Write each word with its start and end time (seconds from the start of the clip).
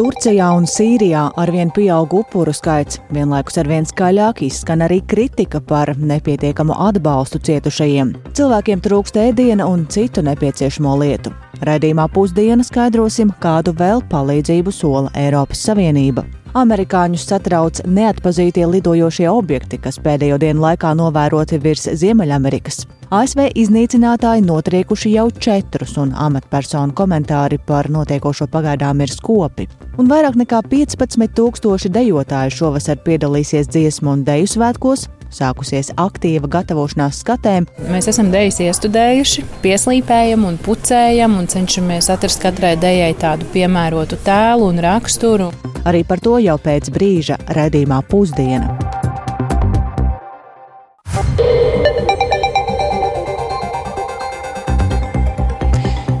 Turcijā 0.00 0.46
un 0.56 0.64
Sīrijā 0.64 1.26
arvien 1.36 1.68
pieaug 1.76 2.14
upuru 2.22 2.54
skaits, 2.56 3.02
vienlaikus 3.12 3.58
arvien 3.60 3.84
skaļāk 3.84 4.40
izskan 4.46 4.80
arī 4.86 5.02
kritika 5.04 5.60
par 5.60 5.92
nepietiekamu 5.92 6.72
atbalstu 6.86 7.36
cietušajiem. 7.44 8.14
Cilvēkiem 8.32 8.80
trūkst 8.80 9.20
ēdiena 9.20 9.68
un 9.68 9.84
citu 9.92 10.24
nepieciešamo 10.24 10.96
lietu. 11.04 11.36
Radījumā 11.68 12.08
pusdiena 12.16 12.64
skaidrosim, 12.64 13.36
kādu 13.44 13.76
vēl 13.76 14.00
palīdzību 14.08 14.72
sola 14.72 15.12
Eiropas 15.20 15.68
Savienība. 15.68 16.24
Amerikāņus 16.50 17.28
satrauc 17.30 17.78
neatpazītie 17.86 18.64
lidojošie 18.66 19.28
objekti, 19.30 19.78
kas 19.78 20.00
pēdējo 20.02 20.38
dienu 20.42 20.64
laikā 20.64 20.90
novēroti 20.98 21.60
virs 21.62 21.86
Ziemeļamerikas. 22.00 22.80
ASV 23.14 23.44
iznīcinātāji 23.58 24.42
notriekuši 24.46 25.12
jau 25.14 25.28
četrus, 25.30 25.94
un 26.02 26.10
amatpersonu 26.10 26.94
komentāri 26.98 27.60
par 27.66 27.86
notiekošo 27.90 28.48
pagaidām 28.50 29.02
ir 29.02 29.14
skopi. 29.14 29.68
Un 29.98 30.10
vairāk 30.10 30.38
nekā 30.42 30.64
15 30.66 31.30
tūkstoši 31.38 31.92
dejotāju 31.94 32.56
šovasar 32.58 32.98
piedalīsies 33.06 33.70
dziesmu 33.70 34.16
un 34.16 34.26
deju 34.26 34.50
svētkos, 34.50 35.06
sākusies 35.34 35.92
aktīva 36.00 36.50
gatavošanās 36.50 37.22
skatēm. 37.24 37.68
Mēs 37.90 38.10
esam 38.12 38.32
dejas 38.34 38.60
iestudējuši, 38.64 39.46
pieslīpējam 39.64 40.46
un 40.48 40.60
pucējam 40.60 41.38
un 41.40 41.50
cenšamies 41.50 42.10
atrast 42.12 42.42
katrai 42.42 42.76
dejai 42.80 43.12
tādu 43.20 43.48
piemērotu 43.54 44.20
tēlu 44.26 44.70
un 44.72 44.82
raksturu. 44.84 45.50
Arī 45.88 46.04
par 46.04 46.20
to 46.20 46.36
jau 46.42 46.58
pēc 46.60 46.92
brīža 46.92 47.40
redzījumā 47.56 48.02
pusdiena. 48.10 48.89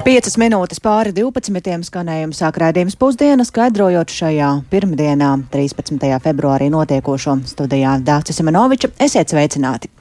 Piecas 0.00 0.38
minūtes 0.40 0.80
pāri 0.80 1.10
12. 1.12 1.82
skanējumu 1.84 2.32
sāk 2.32 2.56
raidījums 2.62 2.94
pusdiena, 2.96 3.44
skaidrojot 3.44 4.08
šajā 4.08 4.48
pirmdienā, 4.72 5.34
13. 5.52 6.06
februārī 6.24 6.70
notiekošo 6.72 7.34
studijā 7.50 7.98
Dācis 8.00 8.40
Simenoviča. 8.40 8.88
Esiet 8.96 9.34
sveicināti! 9.34 9.92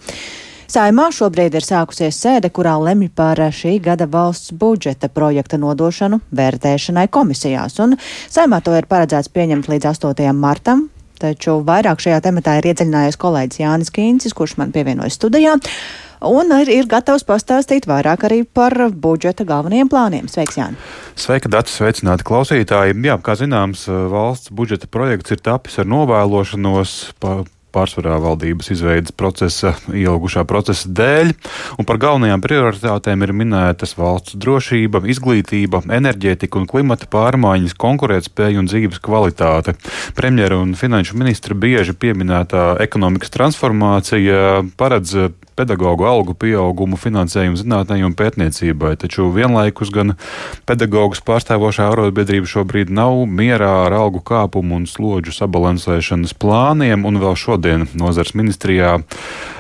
Saimā 0.72 1.10
šobrīd 1.12 1.58
ir 1.60 1.68
sākusies 1.68 2.16
sēde, 2.16 2.48
kurā 2.56 2.78
lemj 2.80 3.10
par 3.12 3.42
šī 3.52 3.76
gada 3.84 4.08
valsts 4.08 4.56
budžeta 4.56 5.12
projekta 5.12 5.60
nodošanu 5.60 6.22
vērtēšanai 6.32 7.10
komisijās, 7.12 7.76
un 7.84 8.00
saimā 8.32 8.64
to 8.64 8.80
ir 8.80 8.88
paredzēts 8.88 9.34
pieņemt 9.36 9.68
līdz 9.68 9.92
8. 9.98 10.30
martam. 10.32 10.88
Taču 11.20 11.58
vairāk 11.68 12.00
šajā 12.00 12.22
tematā 12.24 12.62
ir 12.62 12.70
iedziļinājies 12.72 13.20
kolēģis 13.20 13.66
Jānis 13.66 13.92
Kīncis, 13.92 14.32
kurš 14.38 14.56
man 14.62 14.72
pievienojas 14.72 15.20
studijā 15.20 15.60
un 16.26 16.52
ir, 16.60 16.72
ir 16.72 16.90
gatavs 16.90 17.26
pastāstīt 17.28 17.88
vairāk 17.90 18.26
arī 18.28 18.42
par 18.44 18.76
budžeta 18.92 19.46
galvenajiem 19.48 19.92
plāniem. 19.92 20.28
Sveiks, 20.32 20.58
Jāni! 20.60 20.80
Sveika, 21.20 21.52
Dārts! 21.52 21.76
Sveicināti 21.80 22.28
klausītāji! 22.28 22.98
Jā, 23.06 23.20
kā 23.24 23.38
zināms, 23.40 23.86
valsts 23.88 24.52
budžeta 24.56 24.90
projekts 24.92 25.36
ir 25.36 25.44
tapis 25.46 25.80
ar 25.80 25.88
novēlošanos. 25.90 26.98
Pa 27.20 27.42
pārsvarā 27.74 28.18
valdības 28.22 28.72
izveidas 28.74 29.14
procesa, 29.16 29.74
ilgušā 29.94 30.46
procesa 30.50 30.90
dēļ, 31.00 31.34
un 31.80 31.88
par 31.88 32.00
galvenajām 32.02 32.44
prioritātēm 32.44 33.26
ir 33.26 33.34
minētas 33.38 33.96
valsts 34.00 34.38
drošība, 34.40 35.04
izglītība, 35.10 35.84
enerģētika 36.00 36.60
un 36.62 36.68
klimata 36.70 37.10
pārmaiņas, 37.12 37.78
konkurētspēja 37.80 38.62
un 38.62 38.70
dzīves 38.70 39.02
kvalitāte. 39.04 39.76
Premjera 40.18 40.60
un 40.62 40.74
finanšu 40.80 41.18
ministra 41.20 41.58
bieži 41.58 41.96
pieminētā 41.98 42.80
ekonomikas 42.86 43.34
transformācija 43.36 44.64
paredz 44.80 45.30
pedagoģu 45.60 46.08
algu 46.08 46.36
pieaugumu 46.40 46.96
finansējumu 47.00 47.60
zinātnē 47.60 48.00
un 48.08 48.16
pētniecībai, 48.16 48.94
taču 49.02 49.28
vienlaikus 49.36 49.92
gan 49.92 50.16
pedagoģus 50.70 51.24
pārstāvošā 51.28 51.90
arotbiedrība 51.92 52.48
šobrīd 52.48 52.94
nav 52.96 53.26
mierā 53.28 53.74
ar 53.90 53.98
algu 53.98 54.24
kāpumu 54.24 54.80
un 54.80 54.88
slodžu 54.88 55.36
sabalansēšanas 55.36 56.38
plāniem, 56.40 57.04
un 57.04 57.20
vēl 57.20 57.36
šodien 57.36 57.59
nozars 57.96 58.34
ministrijā 58.34 59.00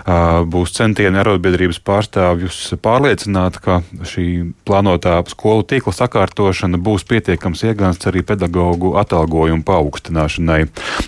būs 0.05 0.73
centieni 0.75 1.19
arotbiedrības 1.21 1.79
pārstāvjus 1.85 2.75
pārliecināt, 2.83 3.59
ka 3.63 3.81
šī 4.07 4.53
plānotā 4.67 5.17
skolu 5.29 5.65
tīkla 5.67 5.93
sakārtošana 5.95 6.79
būs 6.81 7.05
pietiekams 7.09 7.63
iegāns 7.67 8.01
arī 8.09 8.23
pedagoģu 8.27 8.95
atalgojumu 9.01 9.65
paaugstināšanai. 9.67 10.61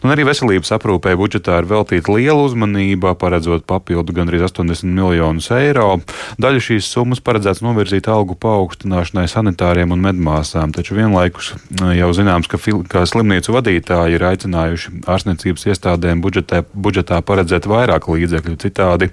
Un 0.04 0.14
arī 0.14 0.26
veselības 0.28 0.74
aprūpē 0.78 1.16
budžetā 1.20 1.62
ir 1.62 1.70
veltīta 1.70 2.14
liela 2.16 2.42
uzmanība, 2.46 3.16
paredzot 3.20 3.66
papildu 3.70 4.16
gandrīz 4.16 4.46
80 4.50 4.92
miljonus 4.92 5.52
eiro. 5.56 6.00
Daļu 6.42 6.64
šīs 6.68 6.90
summas 6.92 7.22
paredzēts 7.24 7.64
novirzīt 7.66 8.10
algu 8.12 8.36
paaugstināšanai 8.42 9.28
sanitāriem 9.32 9.94
un 9.94 10.04
medmāsām, 10.04 10.74
taču 10.76 10.98
vienlaikus 10.98 11.54
jau 11.98 12.12
zināms, 12.16 12.50
ka, 12.52 12.60
ka 12.92 13.06
slimnīcu 13.10 13.56
vadītāji 13.56 14.18
ir 14.18 14.28
aicinājuši 14.32 14.96
ārstniecības 15.12 15.68
iestādēm 15.72 16.22
budžetē, 16.24 16.64
budžetā 16.74 17.22
paredzēt 17.26 17.68
vairāk 17.70 18.10
līdzekļu. 18.12 18.58
Citādi 18.62 18.91
citādi 18.92 19.10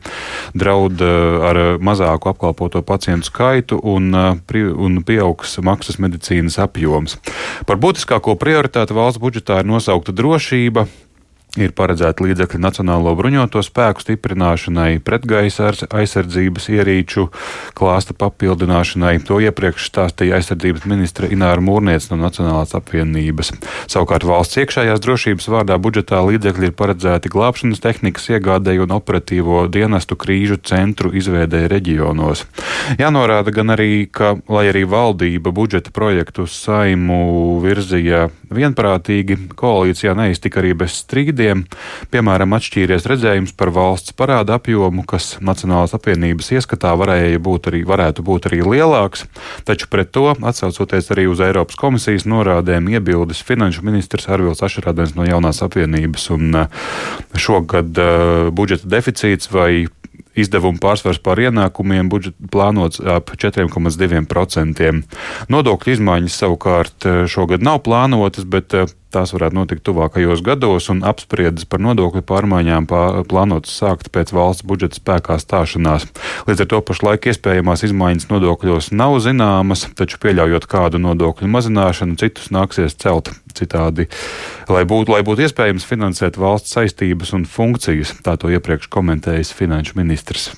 draud 0.54 1.00
eh, 1.00 1.48
ar 1.48 1.78
mazāku 1.80 2.30
apkalpoto 2.32 2.82
pacientu 2.82 3.28
skaitu 3.28 3.80
un, 3.82 4.14
eh, 4.14 4.64
un 4.74 5.02
pieaugs 5.02 5.58
maksas 5.62 5.98
medicīnas 5.98 6.58
apjoms. 6.58 7.18
Par 7.66 7.76
būtiskāko 7.76 8.36
prioritāti 8.38 8.94
valsts 8.94 9.20
budžetā 9.20 9.60
ir 9.60 9.68
nosaukta 9.68 10.12
drošība, 10.12 10.86
Ir 11.56 11.72
paredzēti 11.72 12.26
līdzekļi 12.26 12.58
Nacionālo 12.60 13.14
bruņoto 13.16 13.62
spēku 13.64 14.02
stiprināšanai, 14.04 14.98
pretgaisa 15.00 15.70
aizsardzības 15.72 16.66
ierīču 16.74 17.30
klāsta 17.78 18.12
papildināšanai. 18.20 19.14
To 19.24 19.38
iepriekš 19.40 19.86
stāstīja 19.88 20.36
aizsardzības 20.36 20.84
ministra 20.90 21.30
Ināra 21.32 21.64
Mūrniec 21.64 22.10
no 22.10 22.18
Nacionālās 22.20 22.76
apvienības. 22.76 23.54
Savukārt 23.88 24.26
valsts 24.28 24.60
iekšējās 24.60 25.00
drošības 25.00 25.48
vārdā 25.54 25.78
budžetā 25.80 26.20
līdzekļi 26.28 26.68
ir 26.68 26.76
paredzēti 26.76 27.32
glābšanas 27.32 27.80
tehnikas 27.80 28.28
iegādēju 28.36 28.84
un 28.84 28.92
operatīvo 28.98 29.64
dienestu 29.72 30.20
krīžu 30.20 30.60
centru 30.60 31.14
izveidēji 31.16 31.72
reģionos. 31.72 32.44
Jānorāda 33.00 33.56
gan 33.56 33.72
arī, 33.72 34.04
ka, 34.12 34.36
lai 34.52 34.68
arī 34.68 34.84
valdība 34.84 35.56
budžeta 35.56 35.96
projektu 35.96 36.44
saimu 36.44 37.56
virzīja 37.64 38.28
vienprātīgi, 38.54 39.38
koalīcijā 39.58 40.14
neiztika 40.18 40.60
arī 40.62 40.74
bez 40.84 41.00
strīda 41.02 41.38
veidiem. 41.38 41.64
Piemēram, 42.10 42.54
atšķīries 42.56 43.06
redzējums 43.08 43.54
par 43.56 43.70
valsts 43.74 44.14
parāda 44.16 44.58
apjomu, 44.58 45.04
kas 45.06 45.38
Nacionālās 45.40 45.94
apvienības 45.94 46.50
ieskatā 46.56 46.94
būt 47.38 47.68
arī, 47.70 47.84
varētu 47.86 48.22
būt 48.22 48.48
arī 48.50 48.62
lielāks, 48.62 49.26
taču 49.64 49.88
pret 49.88 50.10
to, 50.12 50.34
atsaucoties 50.42 51.10
arī 51.14 51.28
uz 51.28 51.40
Eiropas 51.40 51.76
komisijas 51.76 52.26
norādēm, 52.26 52.88
iebildes 52.88 53.42
finanšu 53.42 53.84
ministrs 53.86 54.28
Arvils 54.28 54.62
Ašarādens 54.62 55.14
no 55.14 55.24
jaunās 55.24 55.62
apvienības. 55.62 56.30
Un 56.34 56.54
uh, 56.54 56.68
šogad 57.34 57.98
uh, 57.98 58.50
budžeta 58.52 58.88
deficīts 58.88 59.50
vai 59.52 59.86
izdevumu 60.38 60.80
pārsvars 60.82 61.20
pār 61.22 61.48
ienākumiem 61.48 62.10
budžeta 62.12 62.50
plānots 62.52 63.02
ap 63.02 63.32
4,2%. 63.34 64.94
Nodokļu 65.52 65.96
izmaiņas 65.98 66.40
savukārt 66.44 67.08
uh, 67.08 67.20
šogad 67.30 67.64
nav 67.64 67.82
plānotas, 67.86 68.48
bet 68.48 68.74
Tās 69.08 69.30
varētu 69.32 69.56
notikt 69.56 69.86
tuvākajos 69.88 70.42
gados, 70.44 70.90
un 70.92 70.98
apspriedes 71.08 71.64
par 71.64 71.80
nodokļu 71.80 72.20
pārmaiņām 72.28 72.84
plānotas 73.30 73.72
sākt 73.80 74.10
pēc 74.12 74.34
valsts 74.36 74.66
budžeta 74.68 75.00
spēkā 75.00 75.38
stāšanās. 75.40 76.04
Līdz 76.44 76.66
ar 76.66 76.68
to 76.68 76.82
pašlaik 76.90 77.30
iespējamās 77.32 77.86
izmaiņas 77.88 78.28
nodokļos 78.28 78.90
nav 78.92 79.16
zināmas, 79.24 79.86
taču 79.96 80.20
pieļaujot 80.20 80.68
kādu 80.68 81.00
nodokļu 81.00 81.48
mazināšanu, 81.56 82.20
citus 82.20 82.52
nāksies 82.52 83.00
celt 83.00 83.32
citādi, 83.56 84.08
lai 84.68 84.84
būtu, 84.88 85.14
lai 85.14 85.22
būtu 85.26 85.46
iespējams 85.46 85.86
finansēt 85.88 86.38
valsts 86.40 86.74
saistības 86.76 87.34
un 87.36 87.46
funkcijas. 87.48 88.16
Tā 88.24 88.36
to 88.40 88.52
iepriekš 88.52 88.90
komentējis 88.92 89.54
finanšu 89.56 89.98
ministrs. 90.00 90.50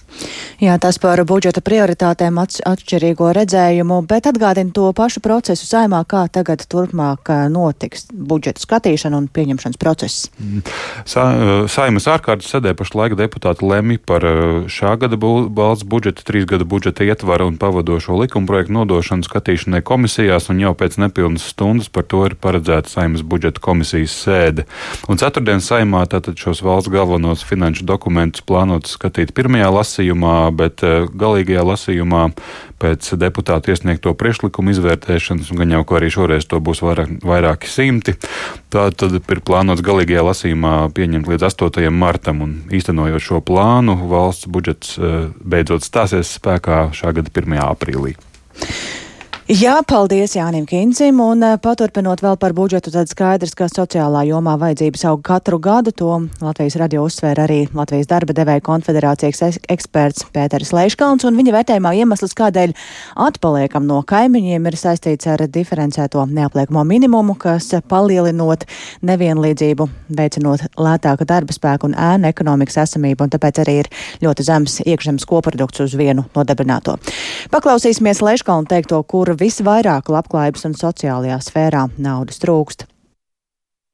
Jā, 0.60 0.76
tas 0.82 0.98
par 1.00 1.22
budžeta 1.24 1.62
prioritātēm 1.64 2.36
atšķirīgo 2.42 3.30
redzējumu, 3.36 4.02
bet 4.08 4.28
atgādina 4.28 4.74
to 4.76 4.90
pašu 4.96 5.22
procesu 5.24 5.64
saimā, 5.64 6.02
kā 6.08 6.26
tagad 6.32 6.66
turpmāk 6.68 7.30
notiks 7.52 8.08
budžeta 8.12 8.60
skatīšana 8.60 9.16
un 9.16 9.28
pieņemšanas 9.32 9.80
process. 9.80 10.28
Mm. 10.36 10.60
Sa, 11.08 11.24
saimas 11.72 12.08
ārkārtas 12.10 12.50
sēdē 12.52 12.74
pašlaik 12.76 13.16
deputāti 13.18 13.64
lemj 13.64 14.00
par 14.04 14.26
šā 14.68 14.96
gada 15.00 15.16
valsts 15.16 15.86
budžeta, 15.88 16.24
trīs 16.26 16.44
gada 16.50 16.66
budžeta 16.68 17.06
ietvara 17.08 17.48
un 17.48 17.56
pavadošo 17.60 18.18
likumprojektu 18.20 18.76
nodošanu 18.76 19.24
skatīšanai 19.26 19.80
komisijās, 19.86 20.50
un 20.52 20.60
jau 20.62 20.74
pēc 20.76 20.98
nepilnas 21.00 21.48
stundas 21.54 21.88
par 21.88 22.04
to 22.04 22.22
ir 22.28 22.36
paredzēta 22.36 22.92
saimas 22.92 23.24
budžeta 23.24 23.62
komisijas 23.64 24.14
sēde. 24.26 24.66
Un 25.08 25.20
ceturtdien 25.20 25.64
saimā 25.64 26.04
tātad 26.10 26.38
šos 26.40 26.62
valsts 26.66 26.92
galvenos 26.92 27.44
finanšu 27.46 27.88
dokumentus 27.88 28.44
plānots 28.46 28.96
skatīt 28.98 29.32
pirmajā 29.36 29.70
lasījumā, 30.00 30.50
bet 30.56 30.80
galīgajā 31.14 31.62
lasījumā 31.64 32.30
pēc 32.80 33.12
deputātu 33.20 33.72
iesniegto 33.74 34.14
priekšlikumu 34.14 34.72
izvērtēšanas, 34.72 35.50
un 35.52 35.60
gan 35.60 35.74
jau, 35.74 35.84
ka 35.84 35.98
arī 35.98 36.08
šoreiz 36.10 36.46
to 36.48 36.60
būs 36.60 36.80
vairāk, 36.80 37.20
vairāki 37.22 37.68
simti. 37.68 38.16
Tā 38.72 38.90
tad 38.96 39.12
ir 39.12 39.42
plānots 39.44 39.84
galīgajā 39.84 40.24
lasījumā 40.24 40.90
pieņemt 40.96 41.28
līdz 41.28 41.50
8. 41.50 41.90
martam, 41.92 42.40
un 42.40 42.56
īstenojot 42.72 43.20
šo 43.20 43.42
plānu, 43.44 43.98
valsts 44.08 44.48
budžets 44.48 44.96
eh, 44.98 45.28
beidzot 45.44 45.84
stāsies 45.84 46.32
spēkā 46.38 46.88
šā 46.96 47.12
gada 47.12 47.28
1. 47.28 47.60
aprīlī. 47.66 48.16
Jā, 49.50 49.80
paldies 49.82 50.36
Jānim 50.36 50.62
Kincim, 50.62 51.16
un 51.24 51.40
eh, 51.42 51.56
paturpinot 51.58 52.20
vēl 52.22 52.36
par 52.38 52.52
budžetu, 52.54 52.92
tad 52.94 53.08
skaidrs, 53.10 53.56
ka 53.58 53.66
sociālā 53.66 54.20
jomā 54.28 54.52
vajadzības 54.60 55.02
aug 55.10 55.24
katru 55.26 55.56
gadu. 55.58 55.90
To 55.98 56.20
Latvijas 56.38 56.76
radio 56.78 57.02
uzsvēra 57.02 57.48
arī 57.48 57.64
Latvijas 57.74 58.06
darba 58.12 58.36
devēja 58.36 58.62
konfederācijas 58.62 59.58
eksperts 59.66 60.28
Pēteris 60.30 60.70
Leiškalns, 60.70 61.26
un 61.26 61.34
viņa 61.34 61.54
vērtējumā 61.56 61.92
iemesls, 61.98 62.36
kādēļ 62.38 62.76
atpaliekam 63.26 63.88
no 63.88 63.96
kaimiņiem, 64.06 64.68
ir 64.70 64.76
saistīts 64.78 65.26
ar 65.32 65.42
diferencēto 65.50 66.22
neapliekamo 66.30 66.86
minimumu, 66.86 67.34
kas 67.34 67.72
palielinot 67.90 68.68
nevienlīdzību, 69.02 69.88
veicinot 70.14 70.78
lētāku 70.78 71.26
darba 71.26 71.58
spēku 71.58 71.90
un 71.90 71.98
ēnu 71.98 72.30
ekonomikas 72.30 72.84
esamību, 72.84 73.26
un 73.26 73.34
tāpēc 73.34 73.64
arī 73.64 73.76
ir 73.82 73.90
ļoti 74.22 74.46
zems 74.46 74.78
iekšzemes 74.86 75.26
koprodukts 75.26 75.82
uz 75.88 75.98
vienu 75.98 76.28
nodarbināto. 76.38 77.00
Paklausīsimies 77.50 78.22
Leiškalnu 78.22 78.70
teikto, 78.70 79.02
kur 79.02 79.34
visvairāk 79.40 80.10
labklājības 80.12 80.66
un 80.68 80.78
sociālajā 80.78 81.40
sfērā 81.48 81.86
naudas 81.98 82.40
trūkst. 82.42 82.86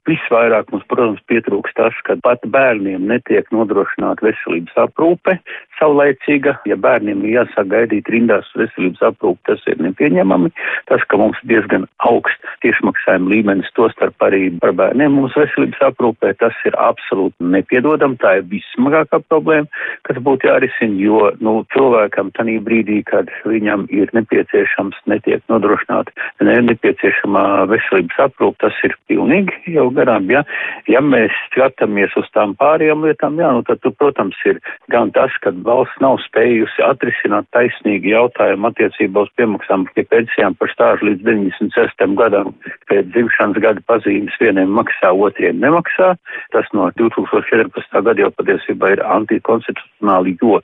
Visvairāk 0.07 0.69
mums, 0.71 0.85
protams, 0.87 1.23
pietrūks 1.27 1.75
tas, 1.75 1.95
ka 2.07 2.15
pat 2.23 2.45
bērniem 2.47 3.09
netiek 3.11 3.49
nodrošināta 3.55 4.29
veselības 4.29 4.77
aprūpe 4.85 5.35
saulēcīga. 5.81 6.57
Ja 6.69 6.77
bērniem 6.81 7.25
jāsāk 7.29 7.71
gaidīt 7.73 8.09
rindās 8.13 8.49
veselības 8.57 9.03
aprūpe, 9.11 9.43
tas 9.49 9.63
ir 9.71 9.81
nepieņemami. 9.85 10.53
Tas, 10.91 11.05
ka 11.11 11.21
mums 11.21 11.41
diezgan 11.49 11.87
augsts 12.09 12.57
tiešmaksājuma 12.65 13.31
līmenis, 13.33 13.71
to 13.77 13.89
starp 13.95 14.27
arī 14.27 14.49
par 14.63 14.75
bērniem 14.79 15.17
mūsu 15.19 15.43
veselības 15.43 15.83
aprūpē, 15.91 16.35
tas 16.41 16.57
ir 16.69 16.77
absolūti 16.81 17.51
nepiedodam. 17.55 18.17
Tā 18.23 18.39
ir 18.41 18.47
vismagākā 18.51 19.21
problēma, 19.29 19.69
kas 20.09 20.21
būtu 20.25 20.51
jārisina, 20.51 20.99
jo 21.01 21.31
nu, 21.45 21.59
cilvēkam 21.75 22.33
tanī 22.37 22.59
brīdī, 22.65 23.03
kad 23.09 23.31
viņam 23.47 23.87
ir 23.95 24.13
nepieciešams, 24.17 24.99
netiek 25.11 25.45
nodrošināta 25.53 26.15
ne, 26.47 26.57
nepieciešamā 26.71 27.67
veselības 27.71 28.23
aprūpe, 28.29 28.61
tas 28.65 28.81
ir 28.87 28.97
pilnīgi 29.11 29.77
jau 29.77 29.89
garām. 29.95 30.31
Ja, 30.33 30.43
ja 30.91 31.03
mēs 31.05 31.35
skatāmies 31.51 32.15
uz 32.19 32.29
tām 32.35 32.57
pārējām 32.61 33.05
lietām, 33.07 33.39
jā, 33.41 33.53
nu 33.57 33.65
tad, 33.67 33.83
tu, 33.85 33.93
protams, 33.95 34.39
ir 34.49 34.61
gan 34.93 35.13
tas, 35.17 35.35
ka 35.43 35.53
valsts 35.67 36.01
nav 36.03 36.19
spējusi 36.25 36.85
atrisināt 36.87 37.49
taisnīgi 37.55 38.13
jautājumu 38.13 38.71
attiecībā 38.71 39.25
uz 39.27 39.33
piemaksām 39.39 39.87
pie 39.97 40.05
pensijām 40.09 40.57
par 40.59 40.71
stāžu 40.73 41.09
līdz 41.11 41.25
96. 41.27 42.07
gadam. 42.19 42.53
Pēc 42.91 43.11
dzimšanas 43.15 43.61
gada 43.65 43.83
pazīmes 43.91 44.37
vieniem 44.41 44.73
maksā, 44.79 45.13
otriem 45.13 45.59
nemaksā. 45.63 46.13
Tas 46.55 46.71
no 46.77 46.89
2014. 47.01 48.03
gada 48.09 48.25
jau 48.25 48.31
patiesībā 48.39 48.93
ir 48.95 49.03
antikonstitucionāli, 49.17 50.37
jo 50.43 50.61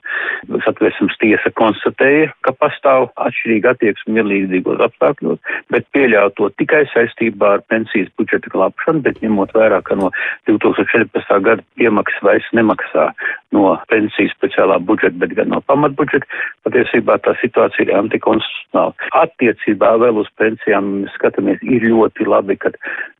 satversmes 0.65 1.19
tiesa 1.21 1.51
konstatēja, 1.59 2.31
ka 2.45 2.55
pastāv 2.59 3.09
atšķirīga 3.27 3.75
attieksme 3.75 4.17
vienlīdzīgos 4.19 4.83
apstākļos, 4.87 5.41
bet 5.73 5.87
pieļauj 5.95 6.33
to 6.39 6.49
tikai 6.61 6.83
saistībā 6.93 7.57
ar 7.57 7.65
pensijas 7.71 8.11
budžeta 8.19 8.51
glābšanu, 8.53 9.03
bet 9.05 9.21
ņemot 9.23 9.53
vērā, 9.57 9.81
ka 9.85 9.97
no 9.99 10.11
2014. 10.49 11.39
gada 11.43 11.65
piemaksas 11.79 12.25
vairs 12.25 12.49
nemaksā 12.55 13.09
no 13.53 13.77
pensijas 13.91 14.33
speciālā 14.37 14.79
budžeta, 14.83 15.17
bet 15.21 15.35
gan 15.37 15.51
no 15.53 15.61
pamatbudžeta, 15.69 16.27
patiesībā 16.65 17.19
tā 17.23 17.35
situācija 17.41 17.87
ir 17.87 17.93
antikonstitucionāla. 17.97 18.93
Attiecībā 19.21 19.93
vēl 20.01 20.21
uz 20.23 20.29
pensijām 20.41 20.89
mēs 21.03 21.15
skatāmies, 21.17 21.61
ir 21.61 21.85
ļoti 21.91 22.27
labi, 22.29 22.57
ka 22.59 22.73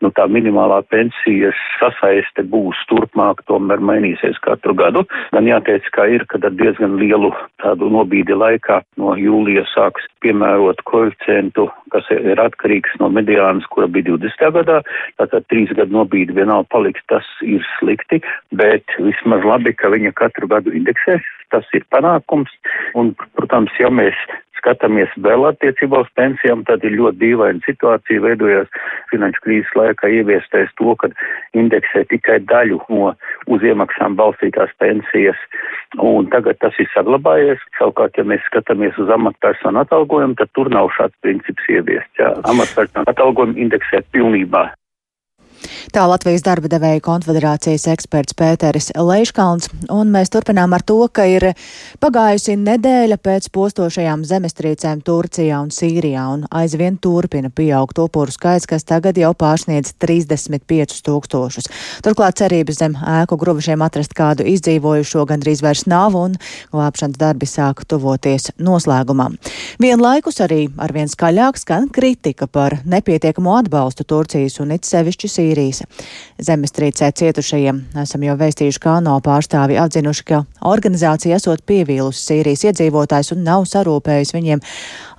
nu, 0.04 0.12
tā 0.18 0.28
minimālā 0.32 0.82
pensijas 0.92 1.58
sasaiste 1.80 2.46
būs 2.50 2.80
turpmāk, 2.90 3.44
tomēr 3.50 3.84
mainīsies 3.84 4.40
katru 4.46 4.76
gadu. 4.78 5.06
Gan 5.36 5.48
jāteic, 5.50 5.88
ka 5.96 6.08
ir, 6.12 6.26
kad 6.32 6.46
ar 6.48 6.56
diezgan 6.58 6.98
lielu 7.02 7.32
tādu 7.64 7.92
nobīdi 7.94 8.36
laikā 8.38 8.82
no 9.02 9.16
jūlija 9.20 9.66
sāks 9.72 10.08
piemērot 10.24 10.82
koeficientu, 10.90 11.68
kas 11.94 12.08
ir 12.16 12.40
atkarīgs 12.42 12.98
no 13.02 13.10
mediānas, 13.14 13.68
kura 13.74 13.90
bija 13.92 14.14
20. 14.14 14.52
gadā, 14.58 14.80
tātad 15.22 15.48
trīs 15.52 15.72
gadu 15.78 15.96
nobīdi 16.00 16.36
vienalga 16.36 16.70
paliks, 16.74 17.04
tas 17.12 17.28
ir 17.46 17.64
slikti, 17.78 18.22
bet 18.56 18.98
vismaz 19.00 19.46
labi, 19.48 19.76
ka 19.78 19.92
viņa 19.94 20.14
katru 20.24 20.50
gadu 20.56 20.74
indeksēs, 20.76 21.28
tas 21.54 21.68
ir 21.78 21.86
panākums, 21.94 22.52
un, 22.98 23.14
protams, 23.38 23.76
ja 23.80 23.92
mēs 23.94 24.18
skatāmies 24.64 25.12
vēl 25.20 25.44
attiecībā 25.50 26.00
uz 26.06 26.10
pensijām, 26.18 26.64
tad 26.68 26.84
ir 26.88 26.96
ļoti 26.96 27.20
dīvaina 27.20 27.64
situācija 27.66 28.24
veidojās 28.24 28.70
finanšu 29.12 29.44
krīzes 29.44 29.74
laikā 29.78 30.12
ieviestais 30.20 30.72
to, 30.80 30.96
ka 31.02 31.10
indeksē 31.60 32.06
tikai 32.12 32.40
daļu 32.48 32.80
no 32.94 33.12
uz 33.52 33.66
iemaksām 33.68 34.16
balstītās 34.20 34.72
pensijas, 34.80 35.40
un 36.00 36.30
tagad 36.34 36.62
tas 36.64 36.78
ir 36.80 36.88
saglabājies. 36.94 37.60
Savukārt, 37.80 38.16
ja 38.18 38.28
mēs 38.28 38.46
skatāmies 38.48 38.98
uz 39.04 39.12
amatpersonu 39.12 39.84
atalgojumu, 39.84 40.40
tad 40.40 40.54
tur 40.56 40.72
nav 40.72 40.94
šāds 40.96 41.18
princips 41.26 41.68
ieviests. 41.68 42.24
Amatpersonu 42.48 43.12
atalgojumu 43.12 43.60
indeksē 43.68 44.06
pilnībā. 44.16 44.70
Tā 45.92 46.06
Latvijas 46.08 46.44
darba 46.46 46.70
devēja 46.72 47.02
konfederācijas 47.04 47.90
eksperts 47.92 48.36
Pēteris 48.40 48.92
Leiškalns, 48.96 49.68
un 49.92 50.12
mēs 50.14 50.32
turpinām 50.32 50.72
ar 50.76 50.84
to, 50.88 50.96
ka 51.12 51.26
ir 51.28 51.50
pagājusi 52.04 52.56
nedēļa 52.62 53.18
pēc 53.20 53.50
postošajām 53.54 54.24
zemestrīcēm 54.30 55.02
Turcijā 55.04 55.60
un 55.60 55.74
Sīrijā, 55.76 56.24
un 56.38 56.46
aizvien 56.56 56.96
turpina 57.04 57.52
pieaugt 57.52 58.00
upuru 58.00 58.32
skaits, 58.32 58.68
kas 58.70 58.88
tagad 58.88 59.20
jau 59.20 59.34
pārsniedz 59.36 59.92
35 60.00 61.02
tūkstošus. 61.04 61.68
Turklāt 62.06 62.40
cerības 62.40 62.80
zem 62.80 62.96
ēku 62.96 63.38
grubušiem 63.42 63.84
atrast 63.84 64.16
kādu 64.16 64.48
izdzīvojušo 64.54 65.26
gandrīz 65.34 65.66
vairs 65.66 65.84
nav, 65.92 66.16
un 66.16 66.40
glābšanas 66.72 67.20
darbi 67.20 67.50
sāk 67.50 67.84
tuvoties 67.90 68.54
noslēgumam. 68.56 69.36
Vienlaikus 69.84 70.40
arī 70.46 70.70
arvien 70.80 71.12
skaļāk 71.12 71.60
skan 71.60 71.92
kritika 71.92 72.48
par 72.48 72.80
nepietiekamo 72.88 73.58
atbalstu 73.60 74.08
Turcijas 74.08 74.62
un 74.64 74.78
it 74.78 74.88
sevišķi 74.88 75.34
Sīrijas 75.34 75.73
Sīrijas 75.74 76.44
zemestrīcē 76.44 77.12
cietušajiem. 77.16 77.80
Esam 78.02 78.24
jau 78.26 78.36
vēstījuši, 78.38 78.80
kā 78.82 78.98
no 79.04 79.16
pārstāvi 79.24 79.78
atzinuši, 79.80 80.24
ka 80.28 80.42
organizācija 80.68 81.38
esot 81.38 81.64
pievīlusi 81.66 82.24
Sīrijas 82.28 82.66
iedzīvotājs 82.70 83.34
un 83.36 83.44
nav 83.46 83.66
sarūpējusi 83.70 84.36
viņiem 84.36 84.64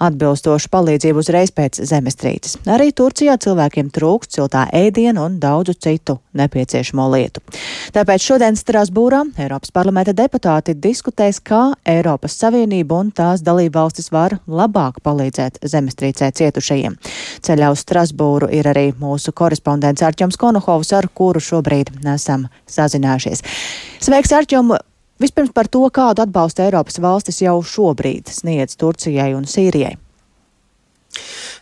atbilstošu 0.05 0.71
palīdzību 0.75 1.23
uzreiz 1.23 1.53
pēc 1.55 1.81
zemestrīces. 1.89 2.59
Arī 2.69 2.91
Turcijā 2.93 3.37
cilvēkiem 3.41 3.91
trūkst 3.95 4.37
siltā 4.37 4.67
ēdienu 4.75 5.25
un 5.25 5.39
daudzu 5.41 5.77
citu 5.79 6.19
nepieciešamo 6.35 7.07
lietu. 7.15 7.41
Tāpēc 7.95 8.27
šodien 8.27 8.59
Strasbūrā 8.59 9.23
Eiropas 9.39 9.73
parlamenta 9.75 10.13
deputāti 10.17 10.75
diskutēs, 10.75 11.41
kā 11.41 11.73
Eiropas 11.89 12.37
Savienība 12.41 12.99
un 13.01 13.13
tās 13.15 13.45
dalībvalstis 13.47 14.11
var 14.13 14.39
labāk 14.51 15.01
palīdzēt 15.05 15.63
zemestrīcē 15.63 16.33
cietušajiem. 16.35 16.99
Ceļā 17.45 17.71
uz 17.73 17.85
Strasbūru 17.87 18.51
ir 18.53 18.69
arī 18.69 18.89
mūsu 18.99 19.33
korespondents 19.37 20.03
Arķoms 20.05 20.39
Konohovs, 20.45 20.93
ar 20.93 21.09
kuru 21.09 21.41
šobrīd 21.41 21.95
esam 22.13 22.49
sazinājušies. 22.69 23.45
Sveiks, 24.05 24.35
Arķom! 24.37 24.75
Vispirms 25.23 25.55
par 25.57 25.71
to, 25.73 25.87
kādu 25.95 26.25
atbalstu 26.25 26.67
Eiropas 26.67 26.99
valstis 27.01 27.39
jau 27.41 27.61
šobrīd 27.65 28.29
sniedz 28.35 28.77
Turcijai 28.77 29.31
un 29.39 29.47
Sīrijai. 29.49 29.95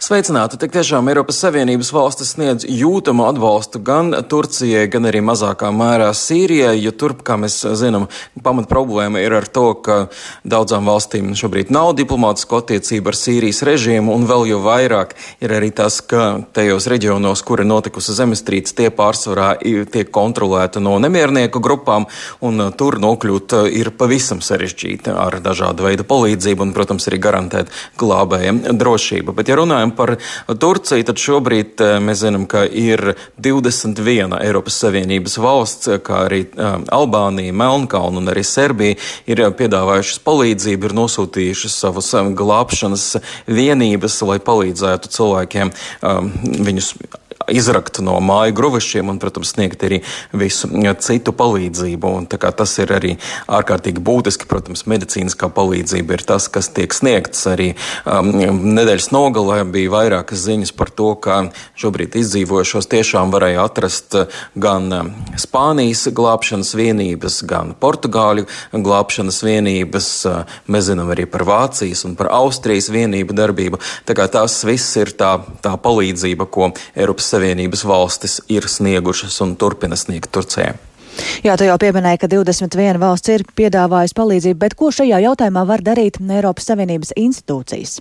Sveicināti! 0.03 0.59
Tik 0.59 0.73
tiešām 0.75 1.07
Eiropas 1.13 1.37
Savienības 1.39 1.93
valstis 1.95 2.33
sniedz 2.35 2.65
jūtamu 2.67 3.23
atbalstu 3.29 3.79
gan 3.87 4.11
Turcijai, 4.27 4.89
gan 4.91 5.07
arī 5.07 5.21
mazākā 5.23 5.69
mērā 5.71 6.09
Sīrijai, 6.17 6.75
jo 6.83 6.91
tur, 6.91 7.15
kā 7.23 7.37
mēs 7.39 7.61
zinām, 7.79 8.09
pamat 8.43 8.67
problēma 8.67 9.23
ir 9.23 9.37
ar 9.39 9.47
to, 9.47 9.69
ka 9.79 9.99
daudzām 10.43 10.91
valstīm 10.91 11.29
šobrīd 11.39 11.71
nav 11.71 11.93
diplomātisko 12.01 12.59
attiecību 12.65 13.13
ar 13.13 13.19
Sīrijas 13.21 13.63
režīmu, 13.69 14.11
un 14.17 14.27
vēl 14.27 14.49
jau 14.51 14.59
vairāk 14.65 15.15
ir 15.45 15.55
arī 15.55 15.71
tas, 15.71 16.01
ka 16.03 16.43
tajos 16.51 16.89
reģionos, 16.91 17.45
kur 17.47 17.63
ir 17.63 17.71
notikusi 17.71 18.17
zemestrīce, 18.19 18.75
tie 18.81 18.91
pārsvarā 18.91 19.53
tiek 19.63 20.11
kontrolēti 20.11 20.83
no 20.83 20.97
nemiernieku 20.99 21.63
grupām, 21.63 22.09
un 22.43 22.73
tur 22.75 22.99
nokļūt 22.99 23.57
ir 23.71 23.93
pavisam 23.95 24.43
sarežģīti 24.43 25.15
ar 25.15 25.39
dažādu 25.47 25.87
veidu 25.87 26.09
palīdzību 26.11 26.67
un, 26.67 26.75
protams, 26.75 27.07
arī 27.07 27.23
garantēt 27.23 27.71
glābējiem 28.03 28.65
drošību. 28.83 29.39
Bet, 29.43 29.49
ja 29.51 29.57
runājam 29.59 29.91
par 29.99 30.13
Turciju, 30.47 31.03
tad 31.03 31.19
šobrīd 31.19 31.81
eh, 31.83 31.97
mēs 31.99 32.21
zinām, 32.21 32.45
ka 32.47 32.61
ir 32.63 33.17
21 33.43 34.37
Eiropas 34.39 34.77
Savienības 34.85 35.35
valsts, 35.43 35.91
kā 36.07 36.21
arī 36.29 36.45
eh, 36.47 36.77
Albānija, 36.95 37.51
Melnkalna 37.59 38.23
un 38.23 38.31
arī 38.31 38.45
Serbija 38.47 38.95
ir 39.27 39.43
piedāvājušas 39.59 40.23
palīdzību, 40.23 40.87
ir 40.87 40.95
nosūtījušas 41.01 41.81
savus 41.83 42.13
eh, 42.15 42.31
glābšanas 42.39 43.09
vienības, 43.51 44.21
lai 44.31 44.39
palīdzētu 44.47 45.11
cilvēkiem 45.11 45.75
viņus 46.63 46.95
izrakt 47.51 48.01
no 48.05 48.19
māju 48.23 48.55
gruvešiem 48.59 49.11
un, 49.13 49.19
protams, 49.23 49.55
sniegt 49.55 49.83
arī 49.87 50.03
visu 50.37 50.71
citu 51.03 51.35
palīdzību. 51.37 52.13
Un, 52.19 52.29
tas 52.29 52.75
ir 52.83 52.93
arī 52.95 53.17
ārkārtīgi 53.51 54.03
būtiski. 54.03 54.49
Protams, 54.51 54.85
medicīniskā 54.91 55.49
palīdzība 55.55 56.19
ir 56.19 56.25
tas, 56.29 56.49
kas 56.53 56.71
tiek 56.75 56.95
sniegts. 56.95 57.45
Arī 57.51 57.73
um, 58.05 58.31
nedēļas 58.77 59.11
nogalē 59.15 59.63
bija 59.73 59.93
vairākas 59.93 60.45
ziņas 60.47 60.75
par 60.77 60.93
to, 60.93 61.13
ka 61.23 61.39
šobrīd 61.79 62.17
izdzīvojušos 62.21 62.91
tiešām 62.93 63.33
varēja 63.35 63.67
atrast 63.67 64.17
gan 64.55 65.15
Spānijas 65.41 66.07
glābšanas 66.15 66.75
vienības, 66.79 67.41
gan 67.49 67.75
Portugāļu 67.81 68.47
glābšanas 68.73 69.43
vienības. 69.47 70.11
Mēs 70.71 70.89
zinām 70.91 71.13
arī 71.15 71.27
par 71.31 71.47
Vācijas 71.49 72.05
un 72.09 72.17
par 72.19 72.33
Austrijas 72.35 72.91
vienību 72.93 73.37
darbību. 73.37 73.81
Tā 74.09 74.17
kā 74.19 74.29
tās 74.33 74.59
viss 74.69 74.97
ir 75.01 75.15
tā, 75.19 75.35
tā 75.65 75.75
palīdzība, 75.81 76.49
ko 76.53 76.71
Eiropas 76.97 77.32
Savienības 77.33 77.85
valstis 77.89 78.39
ir 78.53 78.69
sniegušas 78.69 79.41
un 79.45 79.57
turpina 79.61 79.99
sniegt 79.99 80.31
Turcijai. 80.35 80.75
Jā, 81.45 81.57
tu 81.61 81.67
jau 81.67 81.77
pieminēji, 81.81 82.23
ka 82.23 82.31
21 82.31 83.01
valsts 83.03 83.33
ir 83.35 83.45
piedāvājusi 83.59 84.17
palīdzību, 84.17 84.61
bet 84.63 84.77
ko 84.79 84.89
šajā 84.95 85.21
jautājumā 85.27 85.67
var 85.69 85.85
darīt 85.85 86.21
Eiropas 86.23 86.71
Savienības 86.71 87.13
institūcijas? 87.21 87.99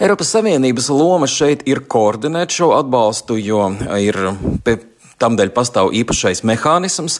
Eiropas 0.00 0.30
Savienības 0.32 0.88
loma 0.94 1.28
šeit 1.28 1.66
ir 1.68 1.82
koordinēt 1.90 2.54
šo 2.54 2.70
atbalstu, 2.78 3.36
jo 3.40 3.66
ir 4.00 4.20
Tādēļ 5.20 5.50
pastāv 5.52 5.90
īpašais 6.00 6.40
mehānisms, 6.48 7.18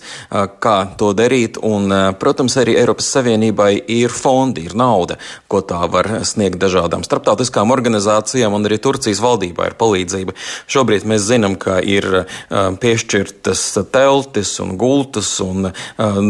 kā 0.64 0.76
to 0.96 1.10
darīt. 1.16 1.58
Un, 1.60 1.92
protams, 2.20 2.56
arī 2.60 2.78
Eiropas 2.80 3.10
Savienībai 3.12 3.74
ir 3.92 4.12
fondi, 4.14 4.64
ir 4.68 4.76
nauda, 4.78 5.18
ko 5.50 5.60
tā 5.60 5.82
var 5.92 6.08
sniegt 6.24 6.56
dažādām 6.62 7.04
starptautiskām 7.04 7.72
organizācijām, 7.74 8.54
un 8.56 8.64
arī 8.64 8.78
Turcijas 8.80 9.20
valdībā 9.20 9.68
ir 9.68 9.76
palīdzība. 9.80 10.32
Šobrīd 10.70 11.04
mēs 11.10 11.26
zinām, 11.28 11.58
ka 11.60 11.76
ir 11.84 12.24
piešķirtas 12.50 13.66
teltis 13.92 14.54
un 14.64 14.76
gultas 14.80 15.34
un 15.44 15.68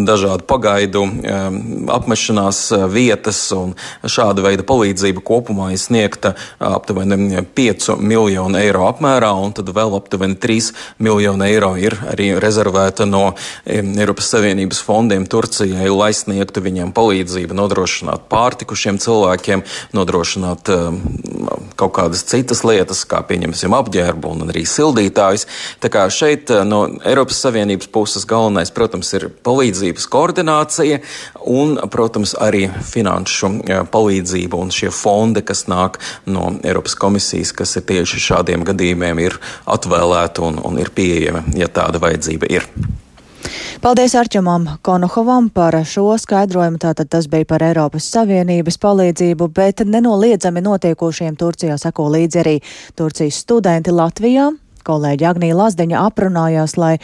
dažādu 0.09 0.49
pagaidu 0.51 1.05
apmešanās 1.95 2.65
vietas, 2.91 3.45
un 3.55 3.77
šāda 4.03 4.43
veida 4.49 4.67
palīdzība 4.67 5.23
kopumā 5.23 5.71
ir 5.75 5.79
sniegta 5.83 6.35
aptuveni 6.59 7.45
5 7.55 7.95
miljonu 8.01 8.59
eiro 8.59 8.89
apmērā, 8.91 9.31
un 9.39 9.55
tad 9.55 9.71
vēl 9.77 9.95
aptuveni 10.01 10.35
3 10.41 10.73
miljonu 10.99 11.47
eiro 11.47 11.59
eiro 11.61 11.75
ir 11.77 11.97
arī 12.09 12.31
rezervēta 12.41 13.05
no 13.09 13.35
Eiropas 13.69 14.31
Savienības 14.33 14.81
fondiem 14.85 15.27
Turcijai, 15.29 15.89
lai 15.93 16.13
sniegtu 16.17 16.63
viņiem 16.65 16.95
palīdzību, 16.97 17.57
nodrošināt 17.57 18.25
pārtiku 18.33 18.77
šiem 18.79 19.01
cilvēkiem, 19.03 19.63
nodrošināt 19.97 20.71
kaut 21.81 21.93
kādas 21.97 22.25
citas 22.29 22.63
lietas, 22.65 23.05
kā 23.09 23.21
pieņemsim 23.29 23.75
apģērbu 23.77 24.33
un 24.33 24.47
arī 24.49 24.65
sildītājus. 24.69 25.47
Tā 25.85 25.91
kā 25.93 26.07
šeit 26.13 26.53
no 26.65 26.87
Eiropas 27.05 27.43
Savienības 27.45 27.91
puses 27.93 28.25
galvenais, 28.29 28.73
protams, 28.73 29.13
ir 29.17 29.29
palīdzības 29.45 30.09
koordinācija 30.13 31.01
un, 31.45 31.77
protams, 31.93 32.35
arī 32.41 32.67
finanšu 32.93 33.53
palīdzība 33.93 34.61
un 34.61 34.73
šie 34.73 34.93
fondi, 34.95 35.45
kas 35.45 35.67
nāk 35.69 36.01
no 36.31 36.55
Eiropas 36.65 36.97
komisijas, 36.97 37.53
kas 37.57 37.77
ir 37.77 37.87
tieši 37.91 38.25
šādiem 38.31 38.65
gadījumiem, 38.69 39.25
ir 39.25 39.37
atvēlēti 39.69 40.45
un, 40.47 40.61
un 40.65 40.81
ir 40.81 40.93
pieejami 40.97 41.50
ja 41.57 41.69
tāda 41.69 42.01
vajadzība 42.03 42.51
ir. 42.51 42.67
Paldies 43.81 44.15
Arčamam 44.15 44.67
Konohovam 44.83 45.49
par 45.49 45.75
šo 45.89 46.13
skaidrojumu. 46.19 46.77
Tātad 46.79 47.09
tas 47.09 47.25
bija 47.33 47.47
par 47.49 47.63
Eiropas 47.65 48.11
Savienības 48.13 48.77
palīdzību, 48.77 49.49
bet 49.57 49.81
nenoliedzami 49.89 50.61
notiekošiem 50.61 51.39
Turcijā 51.41 51.79
sako 51.81 52.11
līdzi 52.13 52.43
arī 52.43 52.59
Turcijas 52.97 53.41
studenti 53.41 53.95
Latvijā. 53.95 54.51
Kolēģi 54.85 55.27
Agnija 55.29 55.57
Lazdeņa 55.57 56.03
aprunājās, 56.09 56.77
lai 56.81 56.95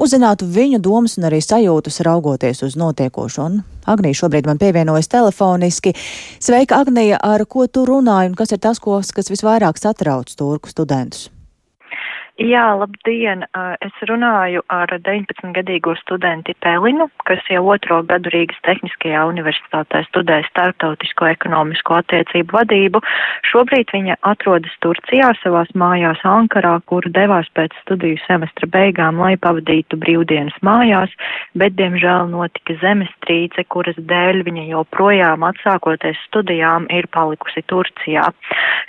uzzinātu 0.00 0.48
viņu 0.52 0.80
domas 0.84 1.18
un 1.18 1.28
arī 1.28 1.40
sajūtas 1.44 2.00
raugoties 2.08 2.64
uz 2.64 2.78
notiekošo. 2.80 3.48
Un 3.48 3.60
Agnija 3.88 4.22
šobrīd 4.22 4.48
man 4.48 4.60
pievienojas 4.60 5.12
telefoniski. 5.12 5.92
Sveika, 6.40 6.80
Agnija, 6.80 7.20
ar 7.20 7.44
ko 7.44 7.66
tu 7.66 7.84
runāji 7.88 8.32
un 8.32 8.40
kas 8.40 8.56
ir 8.56 8.64
tas, 8.64 8.80
kas 8.80 9.32
visvairāk 9.32 9.80
satrauc 9.80 10.32
turku 10.36 10.72
studentus? 10.72 11.28
Jā, 12.42 12.72
labdien! 12.74 13.44
Es 13.86 13.98
runāju 14.08 14.64
ar 14.72 14.90
19-gadīgo 14.90 15.92
studenti 16.00 16.56
Pelinu, 16.64 17.04
kas 17.28 17.42
jau 17.46 17.60
otro 17.70 18.00
gadu 18.08 18.32
Rīgas 18.34 18.58
Tehniskajā 18.66 19.20
universitātē 19.30 20.00
studē 20.08 20.40
starptautisko 20.48 21.28
ekonomisko 21.30 22.00
attiecību 22.00 22.56
vadību. 22.56 23.02
Šobrīd 23.46 23.92
viņa 23.94 24.16
atrodas 24.26 24.74
Turcijā 24.82 25.28
savās 25.38 25.70
mājās 25.78 26.24
Ankarā, 26.26 26.72
kur 26.90 27.06
devās 27.14 27.46
pēc 27.54 27.76
studiju 27.84 28.18
semestra 28.24 28.66
beigām, 28.74 29.22
lai 29.22 29.36
pavadītu 29.38 30.00
brīvdienas 30.02 30.58
mājās, 30.66 31.14
bet, 31.54 31.78
diemžēl, 31.78 32.26
notika 32.32 32.74
zemestrīce, 32.82 33.68
kuras 33.70 34.00
dēļ 34.10 34.42
viņa 34.50 34.66
joprojām 34.72 35.46
atsākoties 35.52 36.18
studijām 36.26 36.90
ir 36.90 37.06
palikusi 37.14 37.62
Turcijā. 37.70 38.26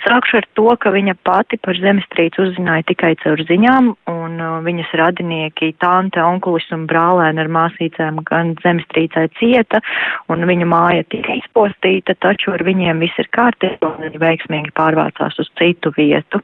Sākšu 0.08 0.42
ar 0.42 0.50
to, 0.58 0.68
ka 0.80 0.90
viņa 0.90 1.14
pati 1.22 1.62
par 1.62 1.78
zemestrīci 1.78 2.42
uzzināja 2.48 2.90
tikai 2.90 3.14
caur 3.22 3.43
caur 3.44 3.50
ziņām, 3.50 3.94
un 4.08 4.40
uh, 4.40 4.62
viņas 4.64 4.92
radinieki, 4.96 5.74
tante, 5.78 6.20
onkulis 6.20 6.66
un 6.72 6.86
brālēni 6.86 7.40
ar 7.40 7.48
māsīcēm 7.48 8.22
gan 8.24 8.54
zemestrīcē 8.62 9.28
cieta, 9.38 9.80
un 10.28 10.44
viņa 10.46 10.66
māja 10.66 11.04
tika 11.10 11.34
izpostīta, 11.34 12.14
taču 12.20 12.52
ar 12.52 12.62
viņiem 12.64 13.00
viss 13.00 13.18
ir 13.18 13.28
kārtībā, 13.32 13.96
un 13.96 14.08
viņi 14.08 14.20
veiksmīgi 14.20 14.72
pārvācās 14.74 15.38
uz 15.38 15.50
citu 15.58 15.92
vietu. 15.96 16.40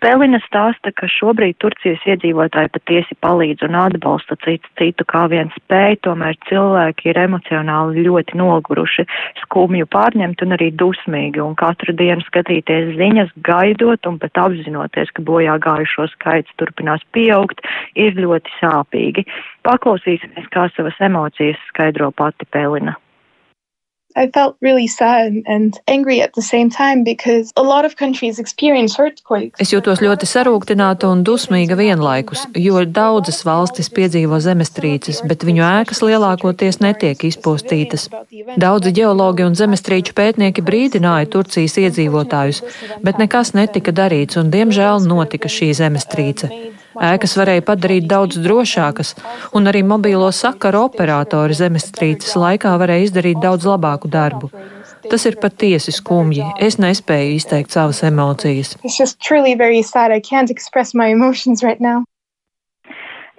Pelina 0.00 0.38
stāsta, 0.44 0.92
ka 0.92 1.08
šobrīd 1.08 1.56
Turcijas 1.58 2.02
iedzīvotāji 2.04 2.72
patiesi 2.74 3.16
palīdz 3.24 3.64
un 3.64 3.74
atbalsta 3.74 4.36
citu 4.44 4.68
citu, 4.78 5.06
kā 5.08 5.24
vien 5.32 5.48
spēj, 5.54 6.00
tomēr 6.04 6.36
cilvēki 6.48 7.08
ir 7.12 7.20
emocionāli 7.24 8.04
ļoti 8.04 8.36
noguruši, 8.36 9.06
skumju 9.44 9.88
pārņemti 9.88 10.44
un 10.44 10.56
arī 10.58 10.70
dusmīgi, 10.76 11.40
un 11.40 11.56
katru 11.56 11.94
dienu 11.96 12.24
skatīties 12.26 12.94
ziņas, 12.98 13.32
gaidot 13.46 14.04
un 14.10 14.18
pat 14.20 14.42
apzinoties, 14.44 15.12
ka 15.14 15.24
bojā 15.24 15.56
gājušos 15.64 16.16
skaits 16.24 16.56
turpinās 16.58 17.04
pieaugt, 17.12 17.60
ir 17.94 18.16
ļoti 18.16 18.56
sāpīgi. 18.60 19.26
Paklausīsimies, 19.68 20.48
kā 20.54 20.68
savas 20.72 20.98
emocijas 21.04 21.60
skaidro 21.68 22.10
pati 22.16 22.48
Pelina. 22.50 22.96
I 24.16 24.30
felt 24.30 24.56
really 24.60 24.86
sad 24.86 25.42
and 25.46 25.74
angry 25.88 26.20
at 26.22 26.34
the 26.34 26.42
same 26.42 26.70
time 26.70 27.02
because 27.02 27.52
a 27.56 27.62
lot 27.62 27.84
of 27.84 27.96
countries 27.96 28.38
experience 28.38 28.94
earthquakes. 28.98 29.58
Es 29.58 29.72
jūtos 29.74 29.98
ļoti 30.04 30.28
sarūktināta 30.30 31.10
un 31.10 31.24
dusmīga 31.26 31.74
vienlaikus, 31.74 32.44
jo 32.54 32.84
daudzas 32.86 33.42
valstis 33.42 33.90
piedzīvo 33.90 34.38
zemestrīces, 34.38 35.24
bet 35.26 35.42
viņu 35.42 35.66
ēkas 35.66 36.04
lielākoties 36.06 36.78
netiek 36.84 37.26
izpostītas. 37.26 38.06
Daudzi 38.54 38.94
ģeologi 38.94 39.48
un 39.48 39.58
zemestrīču 39.58 40.14
pētnieki 40.14 40.62
brīdināja 40.62 41.32
Turcijas 41.34 41.74
iedzīvotājus, 41.82 42.62
bet 43.02 43.18
nekas 43.18 43.50
netika 43.58 43.90
darīts 43.90 44.38
un 44.38 44.54
diemžēl 44.54 45.02
notika 45.10 45.50
šī 45.50 45.72
zemestrīce. 45.74 46.52
Ēkas 46.94 47.34
varēja 47.38 47.64
padarīt 47.66 48.06
daudz 48.10 48.38
drošākas, 48.44 49.14
un 49.56 49.70
arī 49.70 49.82
mobīlo 49.86 50.30
sakaru 50.32 50.84
operatori 50.88 51.56
zemestrīces 51.58 52.36
laikā 52.38 52.74
varēja 52.80 53.08
izdarīt 53.08 53.42
daudz 53.42 53.66
labāku 53.68 54.10
darbu. 54.10 54.50
Tas 55.10 55.26
ir 55.28 55.36
patiesi 55.40 55.92
skumji. 55.92 56.46
Es 56.64 56.78
nespēju 56.80 57.36
izteikt 57.36 57.74
savas 57.74 58.02
emocijas. 58.06 58.76
Right 61.64 61.80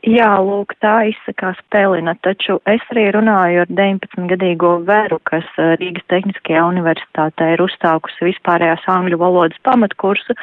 Jā, 0.06 0.36
lūk, 0.38 0.76
tā 0.86 1.08
izsakās 1.10 1.58
Pelina, 1.74 2.14
taču 2.22 2.60
es 2.70 2.84
arī 2.94 3.08
runāju 3.16 3.64
ar 3.64 3.70
19-gadīgo 3.74 4.76
Veru, 4.86 5.18
kas 5.26 5.48
eh, 5.58 5.72
Rīgas 5.82 6.06
Tehniskajā 6.14 6.62
universitātē 6.70 7.48
ir 7.56 7.64
uzstākusi 7.66 8.28
vispārējās 8.28 8.86
angļu 8.94 9.18
valodas 9.18 9.58
pamatkursu, 9.66 10.36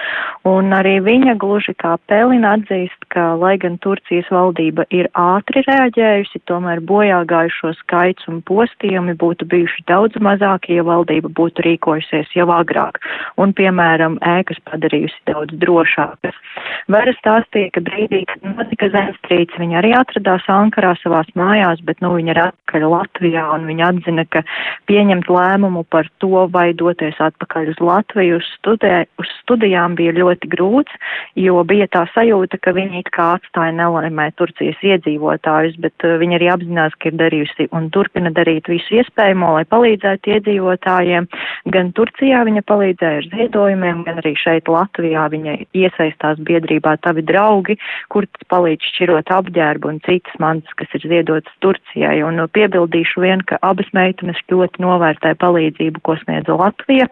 un 0.50 0.74
arī 0.74 0.96
viņa 1.06 1.36
gluži 1.38 1.76
kā 1.78 1.92
Pelina 2.10 2.56
atzīst, 2.56 3.06
ka, 3.14 3.36
lai 3.38 3.52
gan 3.62 3.76
Turcijas 3.84 4.32
valdība 4.34 4.88
ir 4.90 5.06
ātri 5.14 5.62
reaģējusi, 5.68 6.42
tomēr 6.50 6.82
bojā 6.82 7.22
gājušo 7.30 7.70
skaits 7.84 8.26
un 8.32 8.42
postījumi 8.42 9.14
būtu 9.22 9.46
bijuši 9.46 9.86
daudz 9.86 10.18
mazāki, 10.18 10.80
ja 10.80 10.86
valdība 10.90 11.30
būtu 11.30 11.68
rīkojusies 11.68 12.34
jau 12.34 12.48
agrāk, 12.50 12.98
un, 13.38 13.54
piemēram, 13.54 14.18
ēkas 14.26 14.58
padarījusi 14.66 15.22
daudz 15.30 15.54
drošākas. 15.62 16.42
Vera 16.90 17.14
stāstīja, 17.20 17.70
ka 17.76 17.86
brīdī, 17.86 18.24
kad 18.26 18.42
notika 18.56 18.90
zemestrīce, 18.90 19.51
Viņa 19.60 19.78
arī 19.82 19.92
atradās 19.96 20.46
Ankarā 20.48 20.94
savās 21.00 21.28
mājās, 21.38 21.82
bet 21.84 22.00
nu, 22.04 22.14
viņa 22.16 22.32
ir 22.32 22.40
atpakaļ 22.46 22.86
Latvijā, 22.88 23.44
un 23.52 23.66
viņi 23.68 23.84
atzina, 23.84 24.24
ka 24.32 24.42
pieņemt 24.88 25.28
lēmumu 25.28 25.84
par 25.92 26.08
to, 26.22 26.46
vai 26.52 26.70
doties 26.72 27.18
atpakaļ 27.20 27.72
uz 27.74 27.82
Latviju 27.84 28.38
uz, 28.40 28.48
studē, 28.58 29.04
uz 29.20 29.28
studijām 29.42 29.96
bija 29.98 30.14
ļoti 30.16 30.48
grūts, 30.52 30.96
jo 31.36 31.60
bija 31.68 31.88
tā 31.92 32.04
sajūta, 32.14 32.60
ka 32.62 32.74
viņi 32.76 33.02
it 33.02 33.10
kā 33.12 33.34
atstāja 33.36 33.74
nelaimē 33.76 34.30
Turcijas 34.40 34.80
iedzīvotājus, 34.80 35.76
bet 35.84 36.06
uh, 36.06 36.16
viņi 36.22 36.38
arī 36.38 36.50
apzinās, 36.54 36.96
ka 36.98 37.10
ir 37.10 37.18
darījusi 37.20 37.68
un 37.76 37.90
turpina 37.92 38.32
darīt 38.32 38.70
visu 38.72 39.00
iespējamo, 39.00 39.52
lai 39.58 39.66
palīdzētu 39.68 40.36
iedzīvotājiem. 40.36 41.28
Gan 41.74 41.92
Turcijā 41.96 42.42
viņa 42.48 42.64
palīdzēja 42.68 43.20
ar 43.20 43.28
ziedojumiem, 43.34 44.04
gan 44.08 44.22
arī 44.22 44.34
šeit 44.40 44.70
Latvijā 44.72 45.28
viņa 45.32 45.58
iesaistās 45.76 46.40
biedrībā 46.42 46.96
Tavi 47.02 47.24
draugi, 47.26 47.78
kur 48.12 48.26
palīdz 48.52 48.92
šķirot 48.92 49.32
apģērbu 49.42 49.90
un 49.90 50.00
citas 50.06 50.38
mantas, 50.42 50.72
kas 50.78 50.92
ir 50.96 51.06
ziedotas 51.10 51.52
Turcijai. 51.64 52.22
Un 52.26 52.40
uh, 52.40 52.48
piebildīšu 52.56 53.22
vien, 53.24 53.44
ka 53.46 53.58
abas 53.66 53.90
meitenes 53.96 54.40
ļoti 54.50 54.82
novērtē 54.84 55.34
palīdzību, 55.42 56.02
ko 56.06 56.16
sniedza 56.22 56.56
Latvija, 56.58 57.08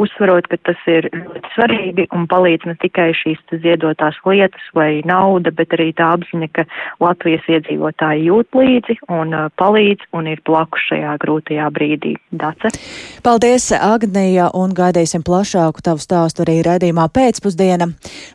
uzsverot, 0.00 0.48
ka 0.50 0.58
tas 0.70 0.80
ir 0.90 1.08
ļoti 1.12 1.52
svarīgi 1.54 2.08
un 2.14 2.26
palīdz 2.30 2.68
ne 2.70 2.76
tikai 2.82 3.10
šīs 3.18 3.42
ziedotās 3.64 4.18
lietas 4.26 4.64
vai 4.76 5.02
nauda, 5.06 5.52
bet 5.54 5.74
arī 5.76 5.90
tā 5.96 6.12
apziņa, 6.16 6.50
ka 6.56 6.66
Latvijas 7.02 7.46
iedzīvotāji 7.50 8.28
jūt 8.28 8.58
līdzi 8.58 8.98
un 9.14 9.34
uh, 9.36 9.50
palīdz 9.60 10.08
un 10.16 10.30
ir 10.32 10.42
blakus 10.46 10.88
šajā 10.90 11.16
grūtajā 11.22 11.70
brīdī. 11.74 12.14
Dace. 12.34 12.72
Paldies, 13.24 13.70
Agnija, 13.74 14.50
un 14.54 14.74
gaidīsim 14.76 15.22
plašāku 15.26 15.84
tavu 15.84 16.02
stāstu 16.02 16.44
arī 16.44 16.58
redzījumā 16.66 17.06
pēcpusdiena. 17.14 17.88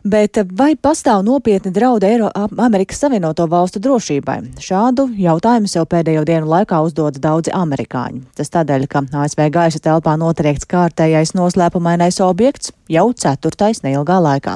Bet 0.04 0.40
vai 0.56 0.72
pastāv 0.76 1.22
nopietni 1.26 1.72
draudi 1.74 2.08
Eiro 2.10 2.30
Amerikas 2.58 3.02
Savienoto 3.20 3.44
valstu 3.52 3.80
drošībai? 3.84 4.38
Šādu 4.64 5.04
jautājumu 5.20 5.68
sev 5.68 5.84
pēdējo 5.92 6.22
dienu 6.24 6.46
laikā 6.48 6.78
uzdodas 6.80 7.20
daudzi 7.20 7.52
amerikāņi. 7.52 8.22
Tas 8.32 8.48
tādēļ, 8.48 8.86
ka 8.88 9.02
ASV 9.12 9.42
gaisa 9.52 9.76
telpā 9.84 10.14
notriekts 10.16 10.64
kārtējais 10.64 11.34
noslēpumainais 11.36 12.16
objekts 12.24 12.72
jau 12.88 13.10
ceturtais 13.12 13.82
neilgā 13.84 14.16
laikā. 14.24 14.54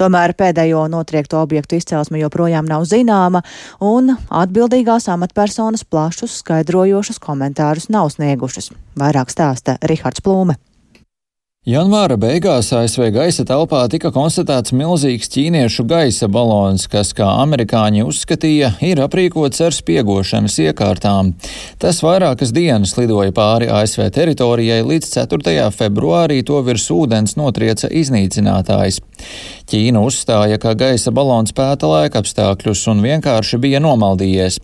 Tomēr 0.00 0.32
pēdējo 0.40 0.86
notriekto 0.88 1.42
objektu 1.44 1.76
izcelsme 1.76 2.22
joprojām 2.22 2.64
nav 2.64 2.86
zināma, 2.88 3.42
un 3.84 4.14
atbildīgās 4.16 5.10
amatpersonas 5.12 5.84
plašus 5.84 6.38
skaidrojošus 6.40 7.20
komentārus 7.20 7.90
nav 7.92 8.08
sniegušas. 8.16 8.72
Vairāk 8.96 9.28
stāsta 9.36 9.76
Rihards 9.84 10.24
Plūme. 10.24 10.56
Janvāra 11.66 12.14
beigās 12.14 12.68
ASV 12.70 13.08
gaisa 13.10 13.42
telpā 13.42 13.80
tika 13.90 14.12
konstatēts 14.14 14.70
milzīgs 14.78 15.26
ķīniešu 15.34 15.82
gaisa 15.90 16.28
balons, 16.30 16.84
kas, 16.86 17.10
kā 17.18 17.26
amerikāņi 17.42 18.04
uzskatīja, 18.06 18.70
ir 18.86 19.02
aprīkots 19.02 19.64
ar 19.66 19.74
spiegošanas 19.74 20.54
iekārtām. 20.62 21.32
Tas 21.82 21.98
vairākas 22.06 22.54
dienas 22.54 22.94
lidoja 22.94 23.34
pāri 23.34 23.66
ASV 23.74 24.06
teritorijai, 24.14 24.84
līdz 24.86 25.10
4. 25.18 25.66
februārī 25.74 26.44
to 26.46 26.62
virs 26.62 26.86
ūdens 26.94 27.34
notrieca 27.36 27.90
iznīcinātājs. 27.90 29.02
Ķīna 29.68 30.00
uzstāja, 30.00 30.56
ka 30.56 30.72
gaisa 30.78 31.12
balons 31.12 31.52
pēta 31.52 31.90
laika 31.90 32.22
apstākļus 32.22 32.86
un 32.88 33.02
vienkārši 33.04 33.58
bija 33.60 33.82
nomaldījies. 33.84 34.56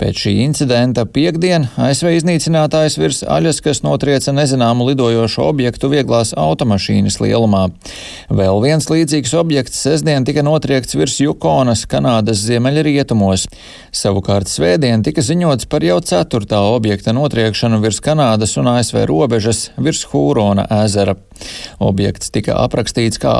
Pēc 0.00 0.22
šī 0.24 0.32
incidenta 0.42 1.04
piekdien 1.06 1.68
ASV 1.78 2.14
iznīcinātājs 2.16 2.96
virs 2.98 3.20
Aļaskas 3.22 3.82
notrieca 3.84 4.32
nezināmu 4.34 4.88
lidojošu 4.88 5.44
objektu 5.44 5.90
vieglās 5.92 6.32
automašīnas 6.34 7.20
lielumā. 7.22 7.66
Vēl 8.32 8.62
viens 8.64 8.88
līdzīgs 8.90 9.36
objekts 9.38 9.82
sestdien 9.84 10.26
tika 10.26 10.42
notriekts 10.46 10.96
virs 10.98 11.20
Jukonas, 11.20 11.84
Kanādas 11.90 12.42
ziemeļrietumos. 12.48 13.46
Savukārt 13.94 14.50
svētdien 14.50 15.04
tika 15.06 15.22
ziņots 15.22 15.68
par 15.70 15.84
jau 15.86 16.00
ceturtā 16.02 16.62
objekta 16.72 17.14
notriekšanu 17.14 17.82
virs 17.84 18.00
Kanādas 18.02 18.56
un 18.58 18.72
ASV 18.72 19.04
robežas 19.10 19.68
virs 19.78 20.06
Hūrona 20.10 20.66
ezera. 20.80 21.14
Objekts 21.80 22.32
tika 22.34 22.58
aprakstīts 22.64 23.20
kā 23.20 23.32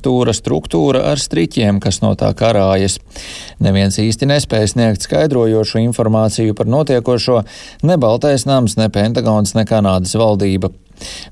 astoņstūra 0.00 0.32
struktūra 0.32 1.02
ar 1.12 1.18
striķiem, 1.20 1.80
kas 1.80 2.00
no 2.02 2.14
tā 2.16 2.32
karājas. 2.34 2.98
Neviens 3.60 3.98
īsti 3.98 4.26
nespēja 4.26 4.68
sniegt 4.72 5.02
skaidrojošu 5.04 5.80
informāciju 5.84 6.54
par 6.54 6.66
notiekošo 6.66 7.44
ne 7.82 7.96
Baltais 7.96 8.46
nams, 8.46 8.76
ne 8.76 8.88
Pentagons, 8.88 9.54
ne 9.54 9.64
Kanādas 9.64 10.16
valdība. 10.16 10.70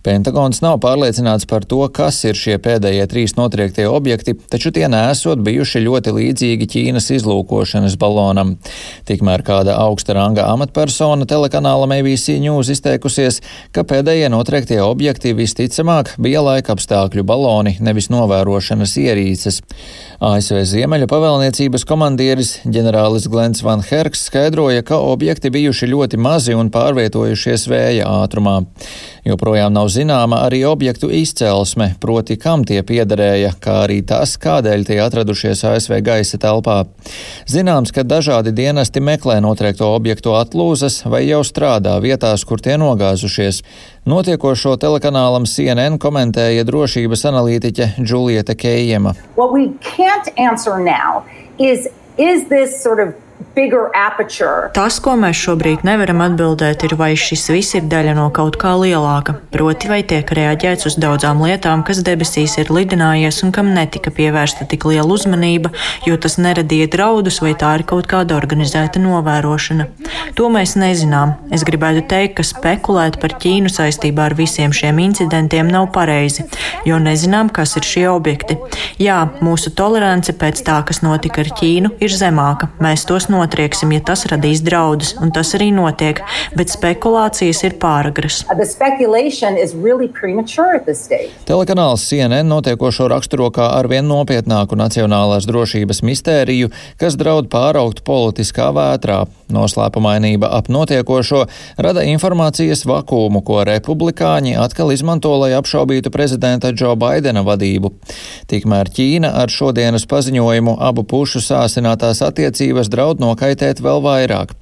Pentagons 0.06 0.62
nav 0.64 0.78
pārliecināts 0.82 1.48
par 1.48 1.66
to, 1.68 1.80
kas 1.94 2.20
ir 2.28 2.38
šie 2.38 2.58
pēdējie 2.62 3.06
trīs 3.10 3.36
notriektie 3.38 3.88
objekti, 3.90 4.34
taču 4.50 4.72
tie 4.74 4.86
nesot 4.90 5.42
bijuši 5.44 5.84
ļoti 5.84 6.14
līdzīgi 6.16 6.68
Ķīnas 6.72 7.10
izlūkošanas 7.18 7.98
balonam. 8.00 8.56
Tikmēr 9.08 9.44
kāda 9.46 9.78
augsta 9.82 10.16
ranga 10.18 10.48
amatpersona 10.52 11.28
telekanālam 11.28 11.94
ABC 11.98 12.38
News 12.42 12.70
izteikusies, 12.72 13.40
ka 13.72 13.84
pēdējie 13.88 14.30
notriektie 14.32 14.80
objekti 14.84 15.34
visticamāk 15.36 16.14
bija 16.22 16.42
laika 16.44 16.74
apstākļu 16.76 17.24
baloni, 17.28 17.76
nevis 17.84 18.10
novērošanas 18.12 18.96
ierīces. 19.02 19.62
ASV 20.24 20.64
Ziemeļu 20.66 21.06
pavēlniecības 21.10 21.84
komandieris 21.88 22.56
ģenerālis 22.66 23.28
Glens 23.30 23.62
Van 23.62 23.84
Herks 23.86 24.24
skaidroja, 24.28 24.82
ka 24.86 24.98
objekti 24.98 25.52
bijuši 25.54 25.90
ļoti 25.92 26.18
mazi 26.20 26.56
un 26.58 26.72
pārvietojušies 26.74 27.68
vēja 27.70 28.08
ātrumā. 28.24 28.60
Joprojām 29.26 29.72
nav 29.74 29.88
zināma 29.92 30.42
arī 30.46 30.62
objektu 30.68 31.10
izcelsme, 31.10 31.90
proti, 32.00 32.36
kam 32.40 32.64
tie 32.68 32.82
piederēja, 32.86 33.54
kā 33.62 33.82
arī 33.86 34.00
tas, 34.06 34.36
kādēļ 34.40 34.86
tie 34.88 34.98
atradušies 35.02 35.64
ASV 35.68 35.98
gaisa 36.06 36.38
telpā. 36.42 36.78
Zināms, 37.50 37.92
ka 37.94 38.06
dažādi 38.06 38.54
dienesti 38.54 39.02
meklē 39.04 39.40
notriekto 39.44 39.90
objektu 39.94 40.34
atlūzas 40.38 41.02
vai 41.10 41.24
jau 41.26 41.42
strādā 41.46 41.98
vietās, 42.04 42.46
kur 42.48 42.62
tie 42.62 42.78
nogāzušies. 42.80 43.62
Notiekošo 44.08 44.76
telekanālam 44.80 45.44
CNN 45.48 45.98
komentēja 46.00 46.64
drošības 46.68 47.26
analītiķe 47.32 47.92
Džulieta 48.00 48.56
Kejema. 48.56 49.14
Is, 51.58 51.88
is 52.16 52.44
this 52.48 52.82
sort 52.82 53.00
of 53.00 53.27
Tas, 54.74 55.00
ko 55.02 55.16
mēs 55.18 55.38
šobrīd 55.38 55.82
nevaram 55.86 56.20
atbildēt, 56.22 56.84
ir, 56.86 56.94
vai 56.98 57.10
šis 57.18 57.48
viss 57.50 57.74
ir 57.74 57.86
daļa 57.90 58.14
no 58.14 58.28
kaut 58.34 58.58
kā 58.60 58.74
lielāka, 58.78 59.34
proti, 59.54 59.88
vai 59.90 60.00
tiek 60.06 60.30
reaģēts 60.38 60.86
uz 60.90 60.96
daudzām 61.02 61.42
lietām, 61.42 61.82
kas 61.86 62.04
debesīs 62.06 62.54
ir 62.62 62.70
lidinājies 62.74 63.40
un 63.46 63.50
kam 63.54 63.72
netika 63.74 64.12
pievērsta 64.14 64.66
tik 64.70 64.86
liela 64.90 65.06
uzmanība, 65.10 65.72
jo 66.06 66.18
tas 66.22 66.38
neradīja 66.38 66.86
draudus, 66.92 67.40
vai 67.42 67.54
tā 67.58 67.72
ir 67.78 67.84
kaut 67.88 68.06
kāda 68.10 68.36
organizēta 68.38 69.02
novērošana. 69.02 69.88
To 70.38 70.50
mēs 70.54 70.76
nezinām. 70.78 71.34
Es 71.54 71.66
gribētu 71.66 72.04
teikt, 72.10 72.38
ka 72.38 72.46
spekulēt 72.46 73.18
par 73.22 73.34
Ķīnu 73.42 73.70
saistībā 73.74 74.28
ar 74.30 74.38
visiem 74.38 74.74
šiem 74.74 74.98
incidentiem 75.02 75.70
nav 75.70 75.90
pareizi, 75.94 76.46
jo 76.86 76.98
nezinām, 77.02 77.50
kas 77.54 77.74
ir 77.78 77.86
šie 77.86 78.06
objekti. 78.10 78.58
Jā, 79.02 79.24
mūsu 79.42 79.74
tolerance 79.74 80.34
pēc 80.34 80.62
tā, 80.66 80.78
kas 80.86 81.02
notika 81.06 81.42
ar 81.42 81.52
Ķīnu, 81.58 81.94
ir 82.02 82.14
zemāka. 82.14 82.70
Mēs 82.82 83.06
tos 83.08 83.27
notiekam 83.28 83.48
notrieksim, 83.48 83.92
ja 83.96 84.02
tas 84.04 84.26
radīs 84.28 84.62
draudus, 84.64 85.14
un 85.22 85.32
tas 85.34 85.54
arī 85.56 85.70
notiek, 85.74 86.20
bet 86.56 86.70
spekulācijas 86.72 87.62
ir 87.66 87.78
pāragras. 87.80 88.44
Really 89.78 90.08
Telekanāls 91.48 92.04
CNN 92.08 92.48
notiekošo 92.48 93.08
raksturo 93.08 93.50
kā 93.54 93.70
arvien 93.78 94.06
nopietnāku 94.08 94.76
nacionālās 94.78 95.46
drošības 95.48 96.02
mistēriju, 96.06 96.70
kas 97.00 97.16
draud 97.18 97.48
pāraukt 97.52 98.04
politiskā 98.06 98.70
vētrā. 98.76 99.24
Noslēpumainība 99.48 100.50
ap 100.52 100.68
notiekošo 100.68 101.46
rada 101.80 102.02
informācijas 102.04 102.84
vakumu, 102.88 103.40
ko 103.40 103.62
republikāņi 103.64 104.58
atkal 104.60 104.92
izmanto, 104.92 105.32
lai 105.40 105.54
apšaubītu 105.56 106.12
prezidenta 106.12 106.72
Džo 106.74 106.94
Baidena 107.00 107.40
vadību. 107.46 107.94
Tikmēr 108.50 108.92
Ķīna 108.92 109.32
ar 109.40 109.52
šodienas 109.52 110.04
paziņojumu 110.10 110.76
abu 110.84 111.06
pušu 111.08 111.40
sāsinātās 111.44 112.20
attiecības 112.26 112.92
draud 112.92 113.17
nokaitēt 113.22 113.82
vēl 113.84 114.02
vairāk. 114.04 114.54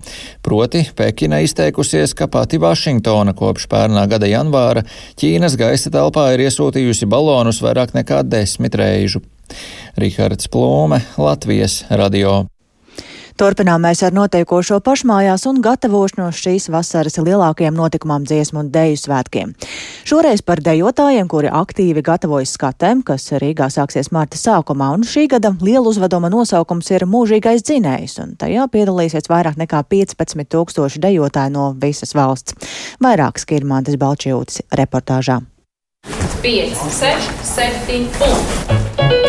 Proti, 0.44 0.86
Pekina 0.96 1.42
izteikusies, 1.44 2.14
ka 2.16 2.30
pati 2.32 2.60
Vašingtona 2.62 3.36
kopš 3.36 3.68
pērnā 3.72 4.06
gada 4.10 4.30
janvāra 4.30 4.86
Ķīnas 5.20 5.56
gaisa 5.60 5.92
telpā 5.94 6.30
ir 6.34 6.46
iesūtījusi 6.48 7.08
balonus 7.10 7.62
vairāk 7.64 7.94
nekā 7.96 8.24
desmit 8.26 8.76
reižu. 8.78 9.22
Rihards 9.96 10.50
Plūme, 10.52 11.00
Latvijas 11.20 11.84
radio. 11.90 12.44
Turpinām 13.36 13.82
mēs 13.84 14.00
ar 14.00 14.14
notiekošo 14.16 14.78
pašmājās 14.80 15.42
un 15.50 15.58
gatavošanos 15.60 16.38
šīs 16.40 16.70
vasaras 16.72 17.18
lielākajiem 17.20 17.74
notikumam 17.76 18.24
dziesmu 18.24 18.62
un 18.62 18.70
deju 18.72 18.96
svētkiem. 18.96 19.52
Šoreiz 20.08 20.40
par 20.40 20.62
dejotājiem, 20.64 21.28
kuri 21.28 21.50
aktīvi 21.52 22.00
gatavojas 22.06 22.54
skatēm, 22.56 23.02
kas 23.04 23.28
Rīgā 23.36 23.68
sāksies 23.74 24.08
marta 24.16 24.40
sākumā, 24.40 24.88
un 24.96 25.04
šī 25.04 25.26
gada 25.34 25.52
liela 25.60 25.84
uzveduma 25.92 26.32
nosaukums 26.32 26.88
ir 26.94 27.04
Mūžīgais 27.04 27.66
dzinējs, 27.68 28.16
un 28.24 28.32
tajā 28.40 28.64
piedalīsies 28.72 29.28
vairāk 29.28 29.60
nekā 29.60 29.84
15 29.84 30.48
tūkstoši 30.56 31.04
dejotāji 31.04 31.52
no 31.58 31.68
visas 31.76 32.16
valsts. 32.16 32.56
Vairāk 33.04 33.44
Skirmantas 33.44 34.00
Balčijūtas 34.00 34.64
reportāžā. 34.80 35.42
5, 36.40 36.84
6, 36.88 37.32
7 37.52 38.04
un 38.32 39.25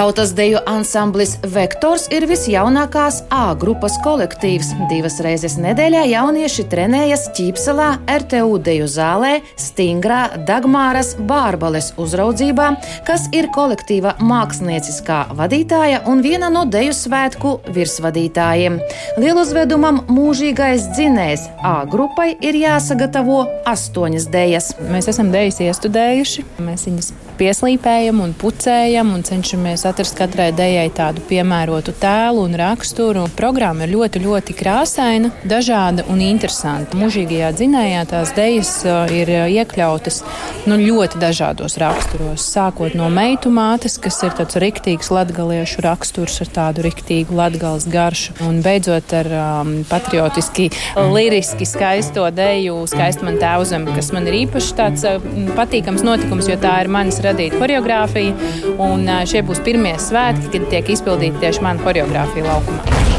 Tautas 0.00 0.30
deju 0.32 0.58
ansamblis 0.64 1.34
Vektors 1.44 2.06
ir 2.08 2.24
visjaunākās 2.24 3.18
A 3.36 3.50
grupas 3.60 3.98
kolektīvs. 4.00 4.70
Divas 4.88 5.18
reizes 5.20 5.58
nedēļā 5.60 6.06
jaunieši 6.08 6.64
trenējas 6.72 7.26
Ķīpselā, 7.36 7.90
RTU 8.08 8.56
deju 8.64 8.86
zālē, 8.88 9.34
Stingrā, 9.60 10.22
Dagmāras, 10.48 11.12
Bārbales 11.20 11.90
uzraudzībā, 12.00 12.70
kas 13.04 13.28
ir 13.36 13.50
kolektīva 13.52 14.14
mākslinieckā 14.24 15.20
vadītāja 15.36 16.00
un 16.08 16.24
viena 16.24 16.48
no 16.48 16.64
deju 16.64 16.96
svētku 16.96 17.58
virsvadītājiem. 17.68 18.80
Lieluzvedumam 19.20 20.06
mūžīgais 20.08 20.94
dzinējs 20.94 21.50
A 21.60 21.82
grupai 21.84 22.30
ir 22.40 22.56
jāsagatavo 22.56 23.42
astoņas 23.68 24.32
dejas. 24.32 24.72
Mēs 24.80 25.12
esam 25.12 25.28
dejas 25.36 25.60
iestudējuši, 25.60 26.46
mēs 26.64 26.88
viņas 26.88 27.12
pieslīpējam 27.40 28.20
un 28.20 28.34
pucējam 28.36 29.14
un 29.14 29.22
cenšamies 29.24 29.86
atrast 29.88 30.16
katrai 30.18 30.50
dejai 30.56 30.88
tādu 30.92 31.22
piemērotu 31.24 31.94
tēlu 32.00 32.44
un 32.44 32.56
raksturu. 32.60 33.24
Programma 33.38 33.86
ir 33.86 33.94
ļoti, 33.94 34.20
ļoti 34.24 34.56
krāsaina, 34.58 35.30
dažāda 35.48 36.04
un 36.12 36.20
interesanta. 36.24 36.98
Mūžīgajā 37.00 37.52
dzinējā 37.56 38.02
tās 38.10 38.34
dejas 38.36 38.72
ir 39.16 39.32
iekļautas 39.32 40.20
nu, 40.68 40.76
ļoti 40.80 41.20
dažādos 41.22 41.78
raksturos. 41.80 42.44
Sākot 42.44 42.96
no 42.98 43.08
meitu 43.12 43.52
mātes, 43.54 43.96
kas 44.02 44.20
ir 44.26 44.36
tāds 44.36 44.60
riktīgs 44.60 45.08
latgaliešu 45.14 45.84
raksturs 45.86 46.40
ar 46.44 46.52
tādu 46.58 46.84
riktīgu 46.84 47.36
latgales 47.36 47.88
garšu, 47.90 48.36
un 48.44 48.60
beidzot 48.64 49.16
ar 49.16 49.32
um, 49.40 49.72
patriotiski, 49.88 50.68
liriski 51.14 51.68
skaisto 51.68 52.26
deju 52.34 52.82
skaistu 52.90 53.24
man 53.28 53.40
tēvzem, 53.40 53.88
kas 53.96 54.12
man 54.12 54.28
ir 54.28 54.42
īpaši 54.42 54.76
tāds 54.76 55.08
uh, 55.08 55.24
patīkams 55.56 56.04
notikums, 56.04 56.50
jo 56.50 56.60
tā 56.60 56.76
ir 56.84 56.92
manis 56.92 57.16
radīts 57.20 57.29
radīt 57.30 57.56
choreogrāfiju. 57.60 58.76
Un 58.80 59.06
šie 59.30 59.44
būs 59.46 59.62
pirmie 59.66 59.96
svētki, 60.00 60.52
kad 60.56 60.68
tiek 60.74 60.92
izpildīta 60.96 61.46
tieši 61.46 61.66
mana 61.66 61.82
choreogrāfija 61.86 62.50
laukumā. 62.50 63.09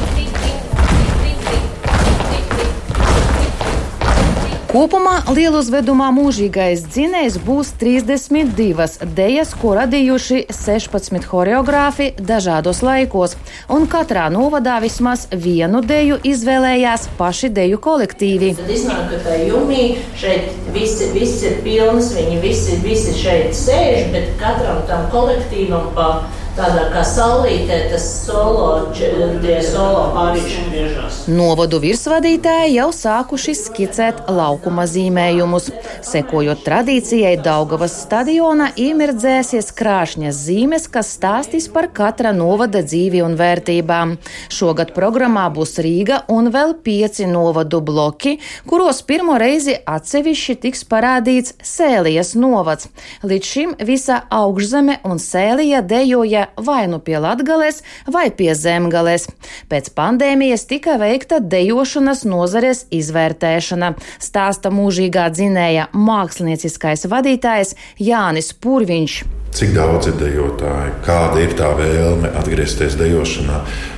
Kopumā 4.71 5.17
lieluzvedumā 5.27 6.05
mūžīgais 6.15 6.85
dzinējs 6.93 7.33
būs 7.43 7.73
32 7.75 8.85
dejas, 9.17 9.49
ko 9.59 9.73
radījuši 9.75 10.45
16 10.47 11.25
choreogrāfi 11.27 12.05
dažādos 12.15 12.79
laikos, 12.79 13.35
un 13.67 13.83
katrā 13.91 14.29
novadā 14.31 14.77
vismaz 14.79 15.25
vienu 15.33 15.81
deju 15.83 16.21
izvēlējās 16.23 17.09
paši 17.19 17.49
deju 17.57 17.81
kolektīvi. 17.83 18.53
Tad 18.61 18.71
iznāk, 18.71 19.09
ka 19.11 19.19
tā 19.25 19.41
jūmī 19.41 19.89
šeit 20.21 20.55
visi, 20.71 21.09
visi 21.17 21.49
ir 21.49 21.59
pilnas, 21.67 22.13
viņi 22.15 22.39
visi, 22.39 22.79
visi 22.85 23.17
šeit 23.19 23.51
sēž, 23.51 24.07
bet 24.15 24.31
katram 24.39 24.85
tam 24.87 25.09
kolektīvam 25.11 25.91
pa 25.99 26.13
tādā 26.57 26.87
kā 26.91 27.01
saulītē, 27.05 27.77
tas 27.91 28.05
solo, 28.25 28.91
tie 28.93 29.57
solo 29.63 30.03
pārīši 30.15 30.63
griežās. 30.69 31.19
Novadu 31.31 31.79
virsvadītāji 31.83 32.75
jau 32.75 32.89
sākuši 32.95 33.55
skicēt 33.57 34.23
laukuma 34.31 34.85
zīmējumus. 34.89 35.69
Sekojot 36.05 36.63
tradīcijai, 36.65 37.37
Daugavas 37.41 37.95
stadionā 38.03 38.71
iemirdzēsies 38.79 39.71
krāšņas 39.77 40.41
zīmes, 40.47 40.87
kas 40.91 41.13
stāstīs 41.17 41.69
par 41.71 41.87
katra 41.95 42.33
novada 42.35 42.83
dzīvi 42.83 43.23
un 43.25 43.37
vērtībām. 43.39 44.17
Šogad 44.51 44.93
programmā 44.97 45.47
būs 45.53 45.77
Rīga 45.81 46.23
un 46.33 46.51
vēl 46.53 46.75
pieci 46.83 47.29
novadu 47.29 47.81
bloki, 47.85 48.37
kuros 48.67 49.01
pirmo 49.07 49.37
reizi 49.41 49.77
atsevišķi 49.79 50.57
tiks 50.67 50.83
parādīts 50.89 51.55
Sēlijas 51.63 52.35
novads. 52.35 52.91
Līdz 53.23 53.51
šim 53.53 53.75
visa 53.87 54.21
augšzeme 54.41 54.99
un 55.07 55.21
Sēlija 55.21 55.81
dejoja 55.85 56.40
deja 56.41 56.63
vai 56.63 56.87
nu 56.87 56.99
pie 56.99 57.17
Latgales, 57.17 57.83
vai 58.05 58.31
pie 58.31 58.53
Zemgales. 58.55 59.27
Pēc 59.69 59.91
pandēmijas 59.95 60.65
tika 60.65 60.97
veikta 60.97 61.39
dejošanas 61.39 62.25
nozares 62.25 62.85
izvērtēšana, 62.91 63.95
stāsta 64.19 64.71
mūžīgā 64.71 65.29
dzinēja 65.31 65.89
mākslinieckais 65.93 67.07
vadītājs 67.07 67.75
Jānis 67.99 68.53
Purviņš. 68.53 69.40
Cik 69.51 69.73
daudz 69.75 70.07
ir 70.07 70.15
dejotāji, 70.15 70.93
kāda 71.03 71.41
ir 71.43 71.51
tā 71.59 71.73
vēlme 71.75 72.29
atgriezties 72.39 72.95
dejošanā? 72.95 73.57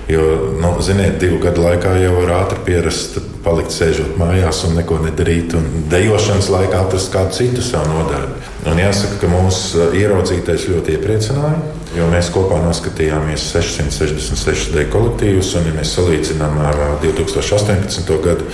Jo, 0.10 0.24
nu, 0.58 0.72
ziniet, 0.84 1.20
divu 1.22 1.38
gadu 1.44 1.62
laikā 1.64 1.94
jau 2.02 2.16
var 2.16 2.32
ātri 2.40 2.58
pierast, 2.66 3.20
palikt 3.46 3.72
sēžot 3.72 4.18
mājās 4.20 4.64
un 4.68 4.74
neko 4.80 4.98
nedarīt, 5.04 5.54
un 5.56 5.86
dejošanas 5.92 6.50
laikā 6.52 6.82
atrast 6.82 7.14
kādu 7.14 7.38
citu 7.38 7.64
savu 7.64 7.94
nodarbi. 7.94 8.42
Un 8.68 8.82
jāsaka, 8.82 9.20
ka 9.22 9.30
mūsu 9.30 9.92
ieraudzītais 10.00 10.66
ļoti 10.72 10.98
iepriecināja. 10.98 11.62
Jo 11.94 12.08
mēs 12.10 12.32
kopā 12.34 12.58
noskatījāmies 12.64 13.44
666 13.54 14.72
deju 14.74 14.90
kolektīvus, 14.96 15.52
un, 15.60 15.68
ja 15.70 15.76
mēs 15.78 15.92
salīdzinām 15.94 16.58
ar 16.66 16.80
2018. 17.04 18.10
gadu, 18.24 18.48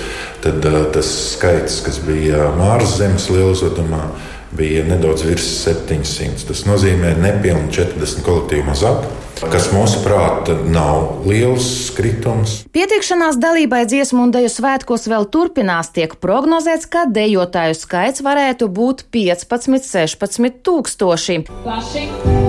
tad 0.44 0.68
uh, 0.68 0.82
tas 0.92 1.14
skaits, 1.38 1.80
kas 1.86 2.02
bija 2.04 2.50
Māras 2.60 2.98
zemes 3.00 3.30
lieluzvedumā, 3.32 4.10
bija 4.56 4.84
nedaudz 4.88 5.26
virs 5.28 5.48
700. 5.64 6.46
Tas 6.50 6.66
nozīmē 6.68 7.16
nepilnīgi 7.22 7.76
40 7.82 8.26
kolektīvu 8.26 8.70
mazāk. 8.72 9.08
Kas 9.40 9.70
mūsuprāt 9.72 10.50
nav 10.68 11.24
liels 11.30 11.70
kritums. 11.96 12.58
Pieteikšanās 12.76 13.40
dalībai 13.40 13.86
dziesmu 13.88 14.26
un 14.26 14.36
deju 14.36 14.52
svētkos 14.52 15.08
vēl 15.08 15.30
turpinās. 15.32 15.94
Tiek 15.96 16.18
prognozēts, 16.20 16.90
ka 16.92 17.06
dejotāju 17.08 17.80
skaits 17.80 18.26
varētu 18.26 18.68
būt 18.68 19.08
15, 19.16 19.80
16 19.88 20.60
tūkstoši. 20.68 21.42
Plaši. 21.64 22.49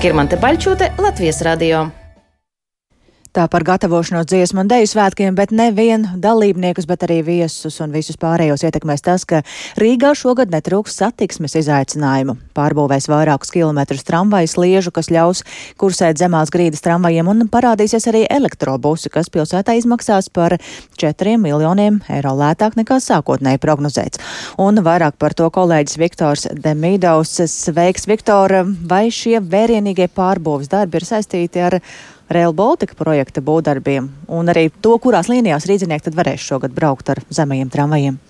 Skirmante 0.00 0.38
Baļķote, 0.40 0.86
Latvijas 0.96 1.42
radio. 1.44 1.82
Tā 3.30 3.44
par 3.46 3.62
gatavošanos 3.62 4.26
dziesmu 4.26 4.64
un 4.64 4.70
deju 4.70 4.88
svētkiem, 4.90 5.36
bet 5.38 5.52
nevien 5.54 6.02
dalībniekus, 6.18 6.88
bet 6.90 7.04
arī 7.06 7.20
viesus 7.22 7.76
un 7.78 7.92
visus 7.94 8.18
pārējos 8.18 8.64
ietekmēs 8.66 9.06
tas, 9.06 9.22
ka 9.22 9.44
Rīgā 9.78 10.10
šogad 10.18 10.50
netrūks 10.50 10.96
satiksmes 10.98 11.54
izaicinājumu. 11.60 12.34
Pārbūvēs 12.58 13.06
vairākus 13.12 13.54
kilometrus 13.54 14.02
tramvaju 14.10 14.50
sliežu, 14.50 14.90
kas 14.90 15.12
ļaus 15.14 15.44
kursēt 15.78 16.18
zemās 16.18 16.50
grīdas 16.50 16.82
tramvajiem, 16.82 17.30
un 17.30 17.46
parādīsies 17.54 18.10
arī 18.10 18.24
elektrobusi, 18.26 19.14
kas 19.14 19.30
pilsētā 19.30 19.78
izmaksās 19.78 20.26
par 20.34 20.58
4 20.98 21.38
miljoniem 21.38 22.02
eiro 22.10 22.34
lētāk 22.34 22.74
nekā 22.82 22.98
sākotnēji 22.98 23.62
prognozēts. 23.62 24.18
Un 24.58 24.82
vairāk 24.82 25.22
par 25.22 25.38
to 25.38 25.46
kolēģis 25.54 26.00
Viktors 26.02 26.48
Demīdovs. 26.50 27.38
Sveiks, 27.46 28.10
Viktor! 28.10 28.64
Vai 28.90 29.06
šie 29.14 29.38
vērienīgie 29.38 30.10
pārbūves 30.10 30.74
darbi 30.74 30.98
ir 30.98 31.14
saistīti 31.14 31.62
ar 31.70 31.84
Rail 32.30 32.52
Baltica 32.54 32.94
projekta 32.94 33.42
būvdarbiem 33.42 34.04
un 34.30 34.50
arī 34.52 34.68
to, 34.70 34.94
kurās 35.02 35.26
līnijās 35.26 35.66
rīznieki 35.66 36.06
tad 36.06 36.18
varēs 36.18 36.44
šogad 36.46 36.74
braukt 36.76 37.10
ar 37.10 37.18
zemajiem 37.26 37.72
tramvajiem. 37.74 38.20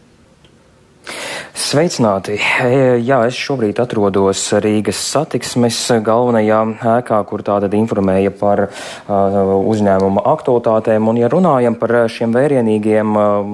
Sveicināti! 1.60 2.36
E, 2.36 2.98
jā, 3.04 3.18
es 3.28 3.36
šobrīd 3.38 3.78
atrodos 3.82 4.42
Rīgas 4.62 4.98
satiksmes 5.10 5.78
galvenajā 6.06 6.58
ēkā, 6.96 7.18
kur 7.28 7.42
tātad 7.46 7.74
informēja 7.76 8.32
par 8.36 8.62
uh, 8.68 9.50
uzņēmuma 9.70 10.22
aktualitātēm. 10.30 11.08
Un, 11.10 11.20
ja 11.20 11.30
runājam 11.32 11.76
par 11.80 11.94
šiem 12.12 12.34
vērienīgiem 12.36 13.16
uh, 13.18 13.50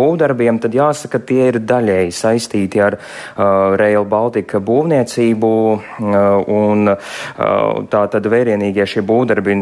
būvdarbiem, 0.00 0.60
tad 0.62 0.76
jāsaka, 0.76 1.20
tie 1.28 1.48
ir 1.52 1.60
daļēji 1.68 2.14
saistīti 2.18 2.82
ar 2.84 2.98
uh, 2.98 3.76
Rail 3.80 4.06
Baltica 4.08 4.60
būvniecību. 4.62 5.52
Un 5.98 6.90
tātad 7.92 8.26
vērienīgie 8.30 8.84
šie 8.88 9.02
būvdarbi, 9.06 9.56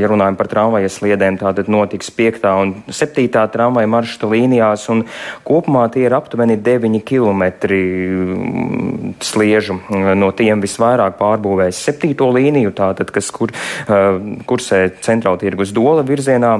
ja 0.00 0.08
runājam 0.10 0.36
par 0.38 0.48
tramvaja 0.50 0.90
sliedēm, 0.92 1.36
tātad 1.40 1.68
notiks 1.72 2.10
5. 2.14 2.46
un 2.62 2.74
7. 2.88 3.26
tramvaja 3.52 3.90
maršruta 3.90 4.30
līnijās. 4.30 4.86
Un 4.92 5.04
kopumā 5.46 5.86
tie 5.94 6.06
ir 6.06 6.16
aptuveni 6.16 6.53
9 6.56 7.00
km 7.06 7.42
mm, 7.70 9.14
sliežu. 9.24 9.78
No 10.16 10.30
tiem 10.36 10.62
visvairāk 10.64 11.18
pārbūvēs 11.20 11.80
septīto 11.88 12.30
līniju, 12.34 12.74
tātad, 12.76 13.10
kas 13.14 13.30
kur, 13.34 13.52
uh, 13.88 14.20
kursē 14.48 14.86
centrāla 15.04 15.40
tirgus 15.40 15.74
dola 15.74 16.06
virzienā. 16.06 16.56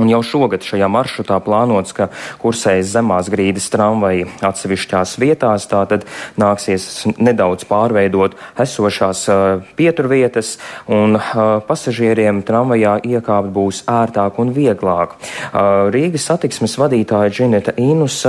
Un 0.00 0.08
jau 0.08 0.22
šogad 0.24 0.64
šajā 0.64 0.86
maršrutā 0.88 1.36
plānots, 1.44 1.92
ka 1.92 2.06
kursēs 2.40 2.94
zemās 2.94 3.26
grīdas 3.28 3.66
tramvaji 3.74 4.24
atsevišķās 4.40 5.18
vietās, 5.20 5.66
tātad 5.68 6.06
nāksies 6.40 6.86
nedaudz 7.20 7.66
pārveidot 7.68 8.38
esošās 8.64 9.24
uh, 9.28 9.42
pieturvietas, 9.76 10.54
un 10.88 11.18
uh, 11.18 11.58
pasažieriem 11.66 12.40
tramvajā 12.48 12.94
iekāpt 13.04 13.52
būs 13.52 13.82
ērtāk 13.92 14.40
un 14.40 14.54
vieglāk. 14.56 15.12
Uh, 15.18 15.92
Rīgas 15.92 16.24
satiksmes 16.30 16.78
vadītāja 16.80 17.28
Džineta 17.28 17.76
Inus 17.76 18.22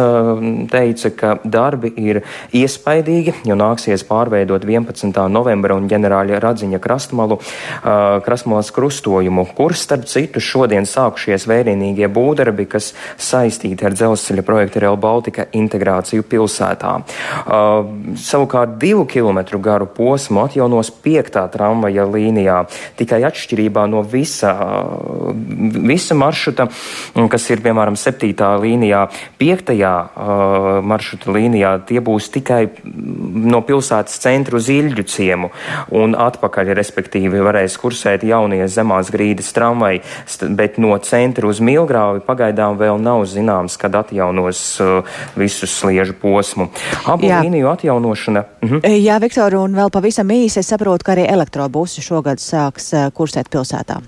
teica, 0.74 1.14
ka 1.16 1.38
darbi 1.48 1.94
ir 1.96 2.22
iespaidīgi, 2.52 3.38
jo 3.48 3.56
nāksies 3.56 4.04
pārveidot 4.10 4.68
11. 4.68 5.16
novembra 5.32 5.80
un 5.80 5.88
ģenerāļa 5.92 6.44
Radziņa 6.44 6.84
krastmalu, 6.84 7.40
krastmalas 8.26 8.72
krustojumu, 8.76 9.48
kurs 9.56 9.88
starp 9.88 10.10
citu 10.12 10.44
šodien 10.44 10.88
sākušies 10.90 11.48
vērienīgie 11.54 12.10
būdarbi, 12.14 12.68
kas 12.74 12.92
saistīti 13.22 13.88
ar 13.88 13.96
dzelzceļa 13.96 14.46
projektu 14.46 14.84
Rail 14.84 14.98
Baltica 15.00 15.48
integrāciju 15.54 16.26
pilsētā. 16.28 16.94
Uh, 17.44 18.18
savukārt 18.20 18.78
divu 18.82 19.06
kilometru 19.10 19.62
garu 19.64 19.88
posmu 19.88 20.44
atjaunos 20.48 20.92
piektā 21.04 21.46
tramvaja 21.54 22.06
līnijā, 22.10 22.64
tikai 23.00 23.22
atšķirībā 23.30 23.86
no 23.92 24.04
visa, 24.08 24.54
visa 25.94 26.18
maršruta, 26.18 26.68
kas 27.32 27.50
ir 27.54 27.64
piemēram 27.64 27.98
septītā 28.00 28.54
līnijā, 28.62 29.06
piektajā 29.42 29.94
uh, 30.04 30.70
maršruta 30.86 31.34
līnijā 31.34 31.74
tie 31.88 32.02
būs 32.04 32.30
tikai 32.34 32.62
no 32.84 33.62
pilsētas 33.66 34.20
centra 34.24 34.58
uz 34.60 34.70
Ilģu 34.74 35.06
ciemu 35.10 35.50
un 35.94 36.16
atpakaļ, 36.20 36.74
respektīvi, 36.78 37.42
varēs 37.44 37.78
kursēt 37.82 38.26
jaunie 38.28 38.64
zemās 38.72 39.12
grīdas 39.14 39.52
tramvai, 39.56 39.96
bet 40.58 40.80
no 40.82 40.96
centra 41.04 41.43
uz 41.50 41.62
Milgrāvi 41.64 42.24
pagaidām 42.26 42.78
vēl 42.80 43.02
nav 43.02 43.26
zināms, 43.30 43.78
kad 43.82 43.96
atjaunos 44.00 44.64
uh, 44.84 45.20
visu 45.40 45.70
sliežu 45.70 46.16
posmu. 46.22 46.70
Abu 47.10 47.30
Jā. 47.30 47.42
līniju 47.44 47.72
atjaunošana. 47.74 48.46
Mhm. 48.62 48.84
Jā, 49.04 49.20
Viktor, 49.24 49.60
un 49.62 49.76
vēl 49.78 49.94
pavisam 49.94 50.30
īsi 50.34 50.62
es 50.64 50.72
saprotu, 50.72 51.06
ka 51.08 51.18
arī 51.18 51.28
elektrobusi 51.30 52.06
šogad 52.06 52.42
sāks 52.44 52.94
uh, 52.94 53.10
kursēt 53.16 53.52
pilsētā. 53.54 54.02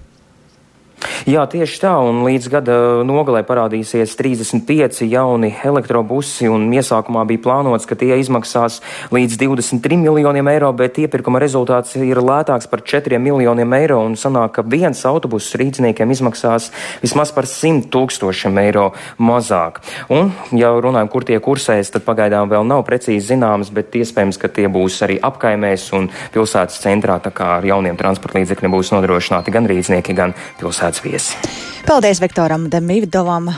Jā, 1.25 1.45
tieši 1.49 1.79
tā, 1.81 1.93
un 2.05 2.23
līdz 2.25 2.49
gada 2.53 2.75
nogalē 3.07 3.41
parādīsies 3.47 4.15
35 4.19 5.05
jauni 5.09 5.51
elektrobusi, 5.65 6.49
un 6.51 6.67
iesākumā 6.73 7.25
bija 7.29 7.41
plānots, 7.45 7.87
ka 7.89 7.97
tie 7.97 8.19
izmaksās 8.21 8.81
līdz 9.15 9.39
23 9.41 9.97
miljoniem 10.01 10.49
eiro, 10.51 10.69
bet 10.77 10.99
iepirkuma 11.01 11.41
rezultāts 11.41 11.95
ir 11.97 12.21
lētāks 12.21 12.69
par 12.69 12.83
4 12.85 13.19
miljoniem 13.21 13.73
eiro, 13.77 14.01
un 14.05 14.17
sanāk, 14.19 14.57
ka 14.57 14.65
viens 14.67 15.01
autobus 15.09 15.51
rīzniekiem 15.57 16.13
izmaksās 16.13 16.69
vismaz 17.01 17.33
par 17.35 17.49
100 17.49 17.89
tūkstošiem 17.93 18.61
eiro 18.61 18.91
mazāk. 19.17 19.81
Un, 20.13 20.31
ja 20.55 20.69
runājam, 20.77 21.09
kur 21.11 21.25
tie 21.27 21.39
kursēs, 21.41 21.93
tad 21.95 22.05
pagaidām 22.07 22.51
vēl 22.51 22.67
nav 22.67 22.85
precīzi 22.87 23.33
zināms, 23.33 23.71
bet 23.73 23.95
iespējams, 23.97 24.39
ka 24.41 24.51
tie 24.53 24.67
būs 24.71 25.01
arī 25.05 25.17
apkaimēs 25.25 25.89
un 25.97 26.09
pilsētas 26.35 26.81
centrā, 26.85 27.17
tā 27.23 27.33
kā 27.35 27.55
ar 27.57 27.65
jauniem 27.65 27.97
transporta 27.99 28.39
līdzekļiem 28.41 28.77
būs 28.77 28.93
nodrošināti 28.93 29.53
gan 29.55 29.69
rīznieki, 29.69 30.15
gan 30.17 30.35
pilsētas 30.59 30.94
viesi. 31.03 31.37
Paldies 31.85 32.21
Viktoram 32.21 32.69
Demīvdovam 32.71 33.49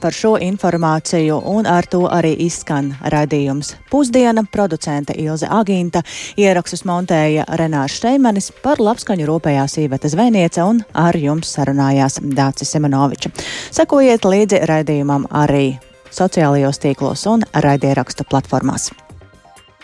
par 0.00 0.14
šo 0.14 0.36
informāciju, 0.40 1.40
un 1.50 1.66
ar 1.66 1.86
to 1.90 2.04
arī 2.10 2.32
izskan 2.46 2.92
raidījums 3.02 3.74
Pusdiena. 3.90 4.44
Producente 4.52 5.14
Ilze 5.18 5.48
Agīnta 5.50 6.02
ierakstus 6.38 6.84
montēja 6.88 7.46
Renārs 7.58 7.98
Šteimanis, 7.98 8.52
par 8.62 8.82
labskaņu 8.82 9.26
rūpējās 9.28 9.78
Īveta 9.82 10.10
Zvēniece 10.12 10.62
un 10.64 10.82
ar 10.94 11.18
jums 11.18 11.50
sarunājās 11.56 12.20
Dācis 12.22 12.70
Semenoviča. 12.74 13.34
Sekojiet 13.74 14.24
līdzi 14.24 14.62
raidījumam 14.70 15.26
arī 15.30 15.78
sociālajos 16.14 16.82
tīklos 16.82 17.26
un 17.30 17.44
raidierakstu 17.52 18.26
platformās. 18.30 18.92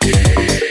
Yeah. 0.05 0.64